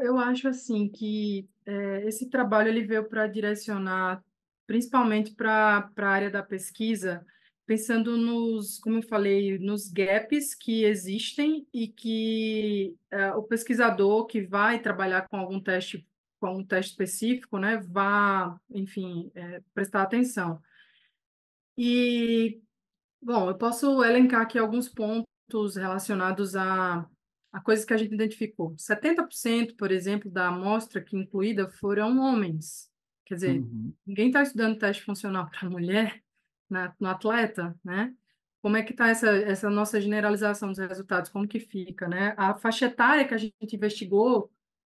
[0.00, 4.24] Eu acho assim que é, esse trabalho ele veio para direcionar
[4.66, 7.24] principalmente para a área da pesquisa
[7.68, 14.40] pensando nos, como eu falei, nos gaps que existem e que é, o pesquisador que
[14.40, 16.08] vai trabalhar com algum teste,
[16.40, 20.62] com um teste específico, né, vá, enfim, é, prestar atenção.
[21.76, 22.58] E,
[23.20, 25.28] bom, eu posso elencar aqui alguns pontos
[25.76, 27.08] relacionados a,
[27.52, 28.74] a coisas que a gente identificou.
[28.76, 32.88] 70%, por exemplo, da amostra que incluída foram homens,
[33.28, 33.92] Quer dizer, uhum.
[34.06, 36.22] ninguém está estudando teste funcional para mulher
[36.68, 38.14] na, no atleta, né?
[38.62, 41.30] Como é que está essa, essa nossa generalização dos resultados?
[41.30, 42.34] Como que fica, né?
[42.38, 44.50] A faixa etária que a gente investigou,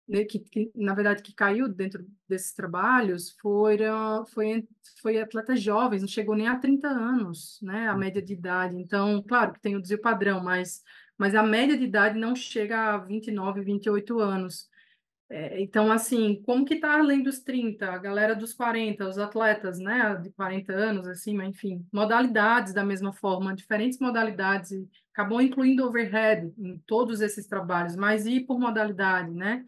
[0.08, 4.68] né, que, que, na verdade que caiu dentro desses trabalhos, foram, foi,
[5.02, 7.88] foi atletas jovens, não chegou nem a 30 anos, né?
[7.88, 8.76] A média de idade.
[8.78, 10.84] Então, claro que tem o desvio padrão, mas,
[11.18, 14.70] mas a média de idade não chega a 29, 28 anos.
[15.28, 19.80] É, então, assim, como que está além dos 30, a galera dos 40, os atletas,
[19.80, 24.70] né, de 40 anos, assim, mas enfim, modalidades da mesma forma, diferentes modalidades,
[25.12, 29.66] acabou incluindo overhead em todos esses trabalhos, mas e por modalidade, né?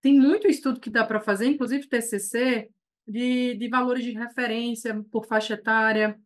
[0.00, 2.70] Tem muito estudo que dá para fazer, inclusive TCC,
[3.06, 6.18] de, de valores de referência por faixa etária,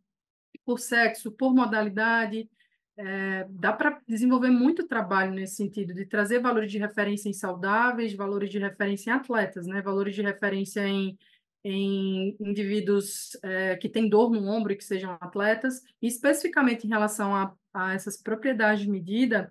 [0.64, 2.48] por sexo, por modalidade,
[2.96, 8.14] é, dá para desenvolver muito trabalho nesse sentido, de trazer valores de referência em saudáveis,
[8.14, 9.80] valores de referência em atletas, né?
[9.80, 11.18] valores de referência em,
[11.64, 16.90] em indivíduos é, que têm dor no ombro e que sejam atletas, e especificamente em
[16.90, 19.50] relação a, a essas propriedades de medida,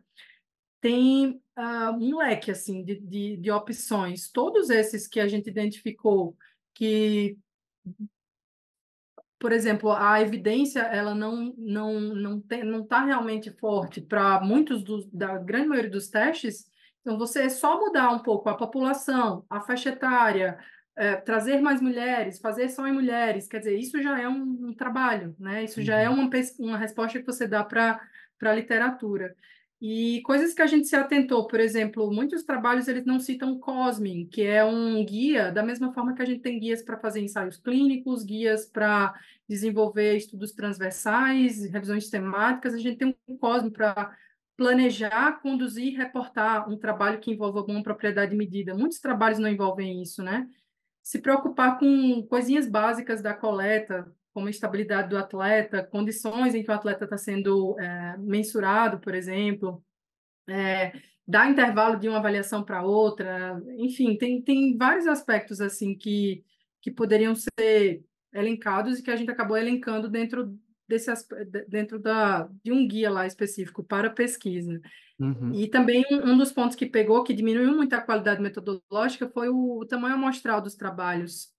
[0.82, 4.30] tem uh, um leque assim de, de, de opções.
[4.30, 6.36] Todos esses que a gente identificou
[6.74, 7.38] que
[9.40, 14.84] por exemplo, a evidência ela não não não tem, não está realmente forte para muitos
[14.84, 16.70] dos, da grande maioria dos testes.
[17.02, 20.60] Então, você é só mudar um pouco a população, a faixa etária,
[20.98, 24.74] é, trazer mais mulheres, fazer só em mulheres, quer dizer, isso já é um, um
[24.74, 25.64] trabalho, né?
[25.64, 26.28] Isso já é uhum.
[26.28, 28.02] uma, uma resposta que você dá para
[28.42, 29.34] a literatura.
[29.82, 34.28] E coisas que a gente se atentou, por exemplo, muitos trabalhos eles não citam COSMIN,
[34.28, 37.56] que é um guia, da mesma forma que a gente tem guias para fazer ensaios
[37.58, 39.14] clínicos, guias para
[39.48, 44.14] desenvolver estudos transversais, revisões temáticas, a gente tem um COSMIN para
[44.58, 48.76] planejar, conduzir e reportar um trabalho que envolva alguma propriedade medida.
[48.76, 50.46] Muitos trabalhos não envolvem isso, né?
[51.02, 56.70] Se preocupar com coisinhas básicas da coleta, como a estabilidade do atleta, condições em que
[56.70, 59.84] o atleta está sendo é, mensurado, por exemplo,
[60.48, 60.94] é,
[61.28, 66.44] dar intervalo de uma avaliação para outra, enfim, tem, tem vários aspectos assim que,
[66.82, 68.04] que poderiam ser
[68.34, 70.58] elencados e que a gente acabou elencando dentro
[70.88, 71.12] desse
[71.68, 74.82] dentro da, de um guia lá específico para pesquisa.
[75.20, 75.54] Uhum.
[75.54, 79.50] E também um, um, dos pontos que pegou, que diminuiu muito a qualidade metodológica, foi
[79.50, 81.50] o, o tamanho amostral dos trabalhos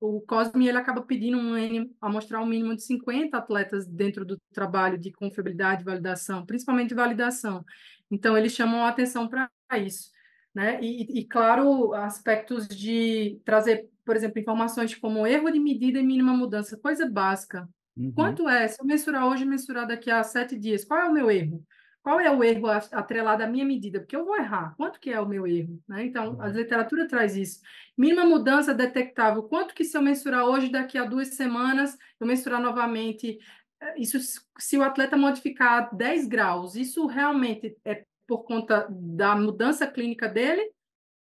[0.00, 4.38] o COSME ele acaba pedindo um, a mostrar um mínimo de 50 atletas dentro do
[4.52, 7.64] trabalho de confiabilidade e validação, principalmente validação.
[8.10, 10.10] Então, eles chamam a atenção para isso.
[10.54, 10.80] Né?
[10.82, 16.32] E, e, claro, aspectos de trazer, por exemplo, informações como erro de medida e mínima
[16.32, 17.68] mudança, coisa básica.
[17.96, 18.12] Uhum.
[18.12, 18.66] Quanto é?
[18.68, 21.62] Se eu mensurar hoje, mensurar daqui a sete dias, qual é o meu erro?
[22.02, 24.00] Qual é o erro atrelado à minha medida?
[24.00, 24.74] Porque eu vou errar.
[24.76, 25.82] Quanto que é o meu erro?
[25.86, 26.06] Né?
[26.06, 26.52] Então, a uhum.
[26.52, 27.60] literatura traz isso.
[27.96, 29.42] Mínima mudança detectável.
[29.42, 33.38] Quanto que se eu mensurar hoje, daqui a duas semanas, eu mensurar novamente,
[33.80, 34.18] eh, isso
[34.58, 40.70] se o atleta modificar 10 graus, isso realmente é por conta da mudança clínica dele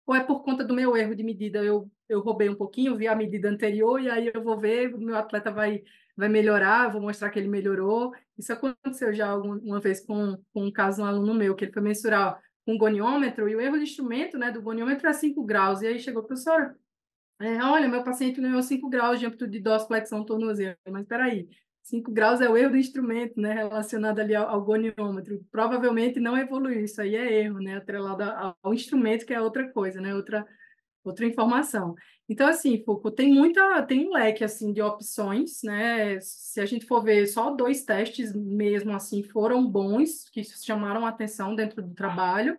[0.05, 1.63] ou é por conta do meu erro de medida?
[1.63, 4.99] Eu, eu roubei um pouquinho, vi a medida anterior e aí eu vou ver, o
[4.99, 5.83] meu atleta vai
[6.15, 8.13] vai melhorar, vou mostrar que ele melhorou.
[8.37, 11.81] Isso aconteceu já uma vez com, com um caso um aluno meu, que ele foi
[11.81, 15.81] mensurar um goniômetro, e o erro de instrumento né, do goniômetro é 5 graus.
[15.81, 16.75] E aí chegou, professor,
[17.39, 20.77] é, olha, meu paciente ganhou 5 graus de amplitude de dorsiflexão tornozelo.
[20.89, 21.49] Mas espera aí,
[21.81, 25.45] 5 graus é o erro do instrumento, né, relacionado ali ao, ao, goniômetro.
[25.51, 28.23] Provavelmente não evoluiu, isso aí é erro, né, atrelado
[28.63, 30.45] ao instrumento, que é outra coisa, né, outra,
[31.03, 31.95] outra informação.
[32.27, 36.19] Então, assim, Foucault, tem muita, tem um leque, assim, de opções, né?
[36.21, 41.55] Se a gente for ver, só dois testes mesmo, assim, foram bons, que chamaram atenção
[41.55, 42.57] dentro do trabalho,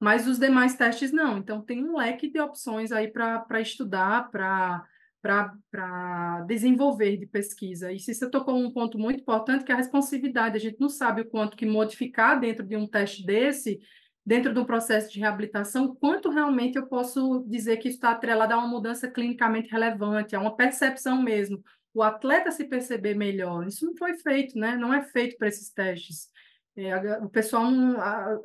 [0.00, 1.38] mas os demais testes não.
[1.38, 4.84] Então, tem um leque de opções aí para estudar, para
[5.24, 7.90] para desenvolver de pesquisa.
[7.90, 10.56] E você tocou um ponto muito importante, que é a responsividade.
[10.56, 13.80] A gente não sabe o quanto que modificar dentro de um teste desse
[14.24, 18.68] dentro do processo de reabilitação, quanto realmente eu posso dizer que está atrelado a uma
[18.68, 21.62] mudança clinicamente relevante, a uma percepção mesmo,
[21.92, 23.66] o atleta se perceber melhor.
[23.66, 24.76] Isso não foi feito, né?
[24.76, 26.28] Não é feito para esses testes.
[26.76, 27.70] É, o pessoal,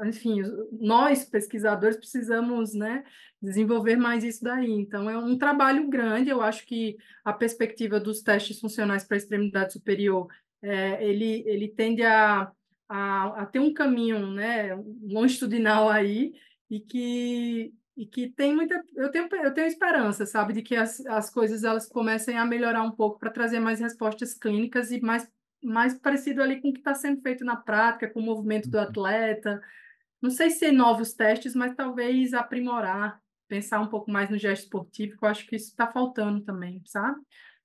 [0.05, 3.03] enfim, nós pesquisadores precisamos, né,
[3.41, 4.69] desenvolver mais isso daí.
[4.69, 6.29] Então, é um trabalho grande.
[6.29, 10.27] Eu acho que a perspectiva dos testes funcionais para a extremidade superior,
[10.61, 12.51] é, ele, ele tende a
[12.89, 16.33] a, a ter um caminho né, longitudinal aí
[16.69, 21.05] e que e que tem muita eu tenho eu tenho esperança sabe de que as,
[21.05, 25.29] as coisas elas comecem a melhorar um pouco para trazer mais respostas clínicas e mais
[25.63, 28.77] mais parecido ali com o que está sendo feito na prática com o movimento do
[28.77, 28.83] uhum.
[28.83, 29.61] atleta
[30.21, 35.17] não sei se novos testes mas talvez aprimorar pensar um pouco mais no gesto esportivo
[35.17, 37.19] que eu acho que isso está faltando também sabe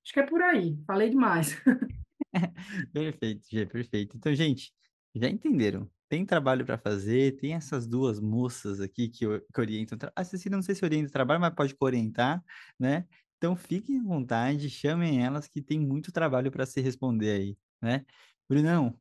[0.05, 0.77] Acho que é por aí.
[0.85, 1.59] Falei demais.
[2.93, 4.17] Perfeito, Gê, perfeito.
[4.17, 4.71] Então, gente,
[5.15, 5.89] já entenderam?
[6.07, 9.97] Tem trabalho para fazer, tem essas duas moças aqui que, que orientam.
[10.15, 12.43] A Cecília, não sei se orienta o trabalho, mas pode orientar,
[12.79, 13.05] né?
[13.37, 18.05] Então, fiquem à vontade, chamem elas que tem muito trabalho para se responder aí, né?
[18.47, 18.97] Brunão,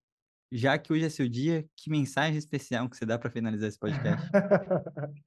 [0.50, 3.78] já que hoje é seu dia, que mensagem especial que você dá para finalizar esse
[3.78, 4.28] podcast?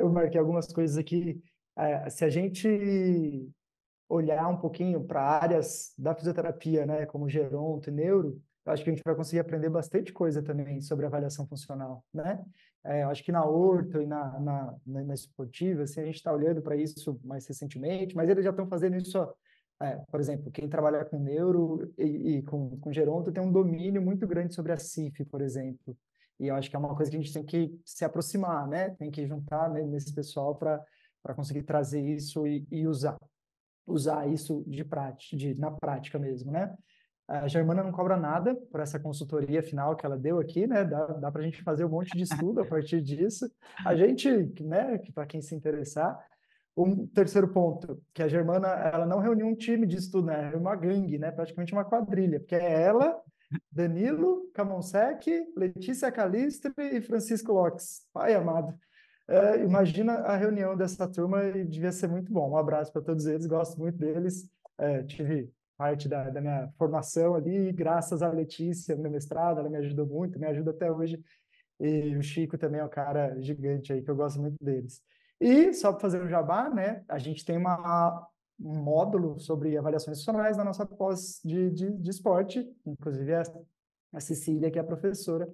[0.00, 1.40] Eu marquei algumas coisas aqui.
[1.76, 3.48] É, se a gente
[4.08, 8.90] olhar um pouquinho para áreas da fisioterapia, né, como geronto e neuro, eu acho que
[8.90, 12.44] a gente vai conseguir aprender bastante coisa também sobre avaliação funcional, né?
[12.84, 16.16] É, eu acho que na orto e na, na, na, na esportiva, assim, a gente
[16.16, 19.18] está olhando para isso mais recentemente, mas eles já estão fazendo isso,
[19.80, 24.02] é, por exemplo, quem trabalha com neuro e, e, com, com geronto tem um domínio
[24.02, 25.96] muito grande sobre a CIF, por exemplo,
[26.38, 28.90] e eu acho que é uma coisa que a gente tem que se aproximar, né?
[28.90, 30.84] Tem que juntar né, nesse pessoal para
[31.34, 33.16] conseguir trazer isso e, e usar
[33.86, 36.76] usar isso de prática, de, na prática mesmo, né?
[37.28, 40.82] A Germana não cobra nada por essa consultoria final que ela deu aqui, né?
[40.82, 43.50] Dá, dá para a gente fazer um monte de estudo a partir disso.
[43.84, 44.30] A gente,
[44.62, 46.18] né, para quem se interessar.
[46.74, 50.52] Um terceiro ponto, que a Germana, ela não reuniu um time de estudo, né?
[50.54, 51.30] É uma gangue, né?
[51.30, 53.20] Praticamente uma quadrilha, porque é ela,
[53.70, 58.06] Danilo, Camonsec, Letícia Calistre e Francisco Lopes.
[58.12, 58.74] Pai amado.
[59.28, 62.52] É, imagina a reunião dessa turma e devia ser muito bom.
[62.52, 64.48] Um abraço para todos eles, gosto muito deles.
[64.78, 69.76] É, tive parte da, da, minha formação ali, graças à Letícia, meu mestrado, ela me
[69.78, 71.22] ajudou muito, me ajuda até hoje.
[71.80, 75.00] E o Chico também é um cara gigante aí, que eu gosto muito deles.
[75.40, 78.28] E, só para fazer um jabá, né, a gente tem uma,
[78.60, 83.42] um módulo sobre avaliações funcionais na nossa pós de, de, de esporte, inclusive a,
[84.14, 85.48] a Cecília, que é a professora,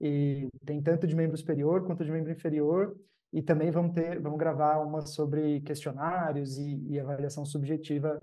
[0.00, 2.96] e tem tanto de membro superior quanto de membro inferior,
[3.32, 8.18] e também vamos ter, vamos gravar uma sobre questionários e, e avaliação subjetiva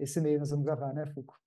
[0.00, 1.38] esse mês nós vamos gravar, né, Fuco?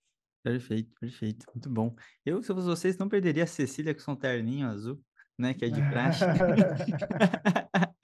[0.42, 1.94] Perfeito, perfeito, muito bom.
[2.24, 5.02] Eu, se fosse vocês, não perderia a Cecília com seu terninho azul,
[5.38, 6.24] né, que é de praxe.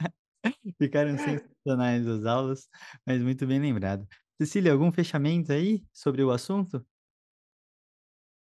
[0.78, 2.68] Ficaram sensacionais as aulas,
[3.07, 4.07] mas muito bem lembrado.
[4.40, 6.84] Cecília, algum fechamento aí sobre o assunto?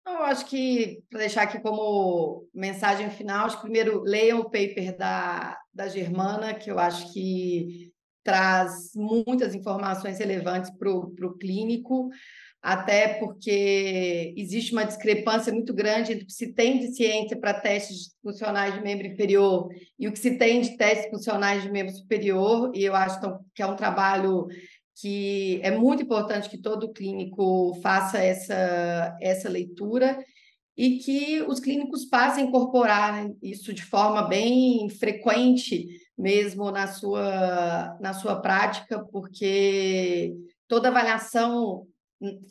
[0.07, 4.97] Eu acho que, para deixar aqui como mensagem final, acho que primeiro leiam o paper
[4.99, 7.89] da, da Germana, que eu acho que
[8.31, 12.09] traz muitas informações relevantes para o clínico,
[12.62, 17.55] até porque existe uma discrepância muito grande entre o que se tem de ciência para
[17.55, 19.68] testes funcionais de membro inferior
[19.99, 23.18] e o que se tem de testes funcionais de membro superior, e eu acho
[23.53, 24.47] que é um trabalho
[25.01, 30.16] que é muito importante que todo clínico faça essa, essa leitura
[30.76, 35.87] e que os clínicos passem a incorporar isso de forma bem frequente
[36.21, 40.37] mesmo na sua, na sua prática, porque
[40.68, 41.87] toda avaliação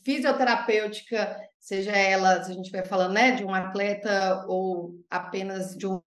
[0.03, 5.86] fisioterapêutica, seja ela, se a gente estiver falando né, de um atleta ou apenas de
[5.86, 6.01] um,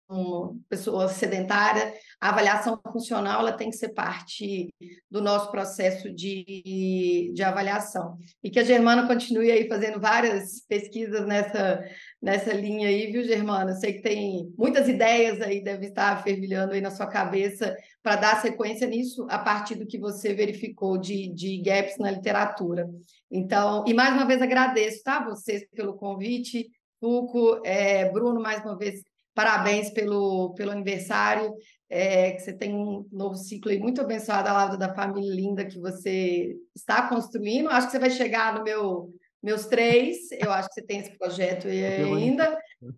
[0.68, 4.74] pessoa sedentária, a avaliação funcional ela tem que ser parte
[5.10, 8.18] do nosso processo de, de avaliação.
[8.43, 11.84] E que a Germana continue aí fazendo várias pesquisas nessa,
[12.22, 13.74] nessa linha aí, viu, Germana?
[13.74, 18.41] Sei que tem muitas ideias aí, deve estar fervilhando aí na sua cabeça para dar
[18.41, 22.89] sequência nisso a partir do que você verificou de, de gaps na literatura.
[23.32, 26.68] Então, e mais uma vez agradeço, tá, vocês pelo convite,
[26.99, 29.01] Fuco, é, Bruno, mais uma vez,
[29.34, 31.53] parabéns pelo, pelo aniversário
[31.89, 35.65] é, que você tem um novo ciclo aí muito abençoado ao lado da família linda
[35.65, 37.69] que você está construindo.
[37.69, 39.11] Acho que você vai chegar no meu
[39.41, 42.57] meus três, eu acho que você tem esse projeto aí ainda.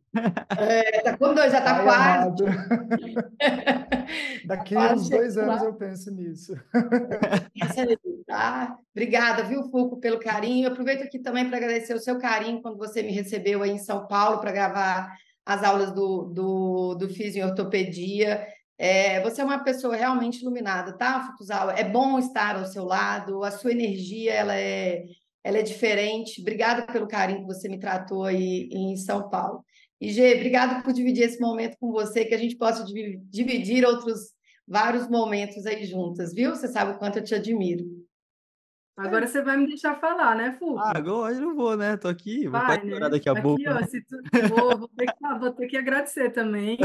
[0.59, 2.43] É, tá com dois, já está quase.
[4.45, 6.53] Daqui a uns dois anos eu penso nisso.
[8.27, 8.77] tá?
[8.93, 10.67] Obrigada, viu, Fuco, pelo carinho.
[10.67, 13.79] Eu aproveito aqui também para agradecer o seu carinho quando você me recebeu aí em
[13.79, 15.11] São Paulo para gravar
[15.46, 18.46] as aulas do, do, do Fisio em Ortopedia.
[18.78, 21.74] É, você é uma pessoa realmente iluminada, tá, Fukuzawa?
[21.74, 25.04] É bom estar ao seu lado, a sua energia ela é,
[25.44, 26.42] ela é diferente.
[26.42, 29.64] Obrigada pelo carinho que você me tratou aí em São Paulo.
[30.00, 34.32] E, Gê, obrigado por dividir esse momento com você, que a gente possa dividir outros
[34.68, 36.56] vários momentos aí juntas, viu?
[36.56, 37.86] Você sabe o quanto eu te admiro.
[39.08, 40.80] Agora você vai me deixar falar, né, Fulco?
[40.80, 41.97] Ah, agora eu não vou, né?
[41.97, 43.10] Tô aqui, vou vai, né?
[43.10, 43.62] daqui a aqui, pouco.
[43.68, 44.18] Ó, se tu...
[44.49, 46.78] vou, vou, ter que, vou ter que agradecer também.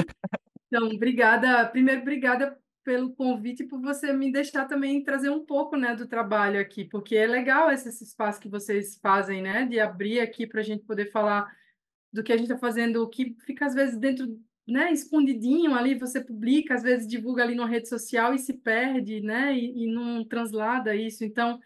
[0.67, 1.65] Então, obrigada.
[1.67, 6.07] Primeiro, obrigada pelo convite e por você me deixar também trazer um pouco, né, do
[6.07, 10.47] trabalho aqui, porque é legal esse, esse espaço que vocês fazem, né, de abrir aqui
[10.47, 11.53] para a gente poder falar
[12.13, 15.99] do que a gente está fazendo, o que fica às vezes dentro, né, escondidinho ali,
[15.99, 19.93] você publica, às vezes divulga ali na rede social e se perde, né, e, e
[19.93, 21.25] não translada isso.
[21.25, 21.59] Então,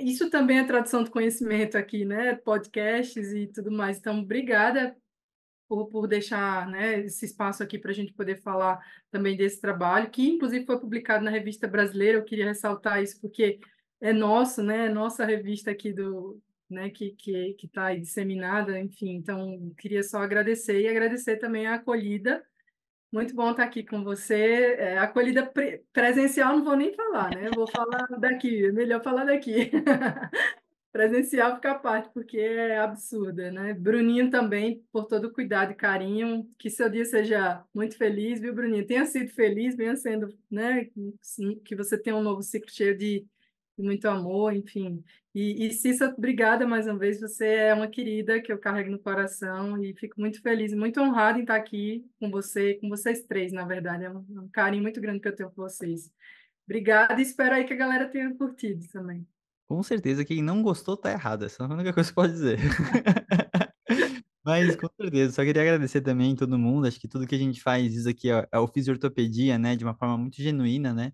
[0.00, 2.34] isso também é tradução do conhecimento aqui, né?
[2.34, 3.98] Podcasts e tudo mais.
[3.98, 4.96] Então, obrigada
[5.68, 8.78] por, por deixar né, esse espaço aqui para a gente poder falar
[9.10, 12.18] também desse trabalho, que inclusive foi publicado na Revista Brasileira.
[12.18, 13.58] Eu queria ressaltar isso porque
[14.00, 14.86] é nosso, né?
[14.86, 19.10] É nossa revista aqui do, né, que que que está disseminada, enfim.
[19.16, 22.44] Então, queria só agradecer e agradecer também a acolhida.
[23.12, 24.74] Muito bom estar aqui com você.
[24.78, 27.50] É, acolhida pre presencial não vou nem falar, né?
[27.54, 29.70] Vou falar daqui, é melhor falar daqui.
[30.90, 33.74] presencial fica à parte, porque é absurda, né?
[33.74, 38.54] Bruninho também, por todo o cuidado e carinho, que seu dia seja muito feliz, viu,
[38.54, 38.86] Bruninho?
[38.86, 40.88] Tenha sido feliz, venha sendo, né?
[41.64, 43.26] Que você tenha um novo ciclo cheio de
[43.78, 45.02] muito amor, enfim.
[45.34, 47.20] E, e Cissa, obrigada mais uma vez.
[47.20, 51.38] Você é uma querida que eu carrego no coração e fico muito feliz, muito honrada
[51.38, 54.04] em estar aqui com você, com vocês três, na verdade.
[54.04, 56.10] É um, um carinho muito grande que eu tenho por vocês.
[56.66, 59.26] Obrigada e espero aí que a galera tenha curtido também.
[59.66, 61.44] Com certeza, quem não gostou tá errado.
[61.44, 62.58] Essa é a única coisa que pode dizer.
[64.44, 66.86] Mas, com certeza, só queria agradecer também todo mundo.
[66.86, 69.76] Acho que tudo que a gente faz, isso aqui é, é o fisiortopedia, né?
[69.76, 71.12] De uma forma muito genuína, né?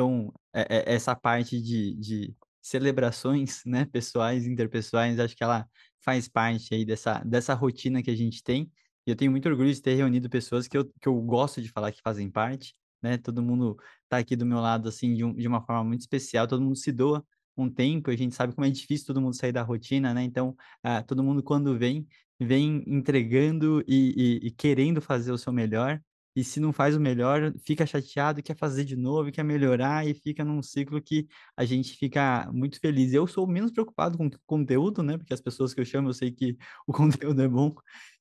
[0.00, 5.68] Então, é, é essa parte de, de celebrações, né, pessoais, interpessoais, acho que ela
[6.02, 8.70] faz parte aí dessa, dessa rotina que a gente tem.
[9.06, 11.68] E eu tenho muito orgulho de ter reunido pessoas que eu, que eu gosto de
[11.68, 13.18] falar que fazem parte, né?
[13.18, 13.76] Todo mundo
[14.08, 16.76] tá aqui do meu lado, assim, de, um, de uma forma muito especial, todo mundo
[16.76, 17.22] se doa
[17.54, 20.22] um tempo, a gente sabe como é difícil todo mundo sair da rotina, né?
[20.22, 22.06] Então, ah, todo mundo quando vem,
[22.38, 26.00] vem entregando e, e, e querendo fazer o seu melhor,
[26.40, 30.14] e se não faz o melhor, fica chateado, quer fazer de novo, quer melhorar e
[30.14, 33.12] fica num ciclo que a gente fica muito feliz.
[33.12, 35.18] Eu sou menos preocupado com o conteúdo, né?
[35.18, 37.70] Porque as pessoas que eu chamo, eu sei que o conteúdo é bom.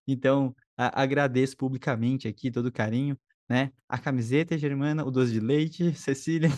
[0.05, 3.17] Então, a, agradeço publicamente aqui todo o carinho,
[3.47, 3.71] né?
[3.87, 6.49] A camiseta germana, o doce de leite, Cecília.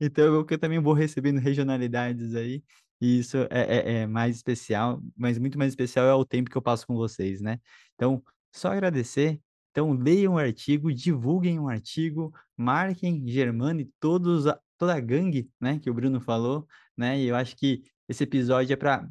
[0.00, 2.62] então, eu, eu também vou recebendo regionalidades aí.
[3.00, 6.56] E isso é, é, é mais especial, mas muito mais especial é o tempo que
[6.56, 7.58] eu passo com vocês, né?
[7.96, 8.22] Então,
[8.52, 9.40] só agradecer
[9.72, 14.44] então, leiam o artigo, divulguem o artigo, marquem Germano e todos,
[14.76, 18.74] toda a gangue, né, que o Bruno falou, né, e eu acho que esse episódio
[18.74, 19.08] é para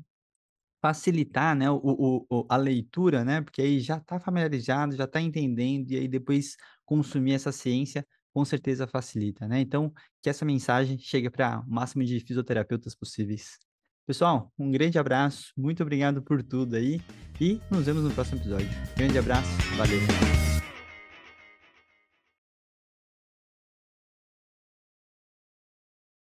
[0.80, 5.92] facilitar, né, o, o, a leitura, né, porque aí já está familiarizado, já está entendendo,
[5.92, 6.56] e aí depois
[6.86, 9.60] consumir essa ciência com certeza facilita, né?
[9.60, 13.60] Então, que essa mensagem chegue para o máximo de fisioterapeutas possíveis.
[14.08, 17.02] Pessoal, um grande abraço, muito obrigado por tudo aí
[17.40, 18.70] e nos vemos no próximo episódio.
[18.96, 20.51] Grande abraço, valeu!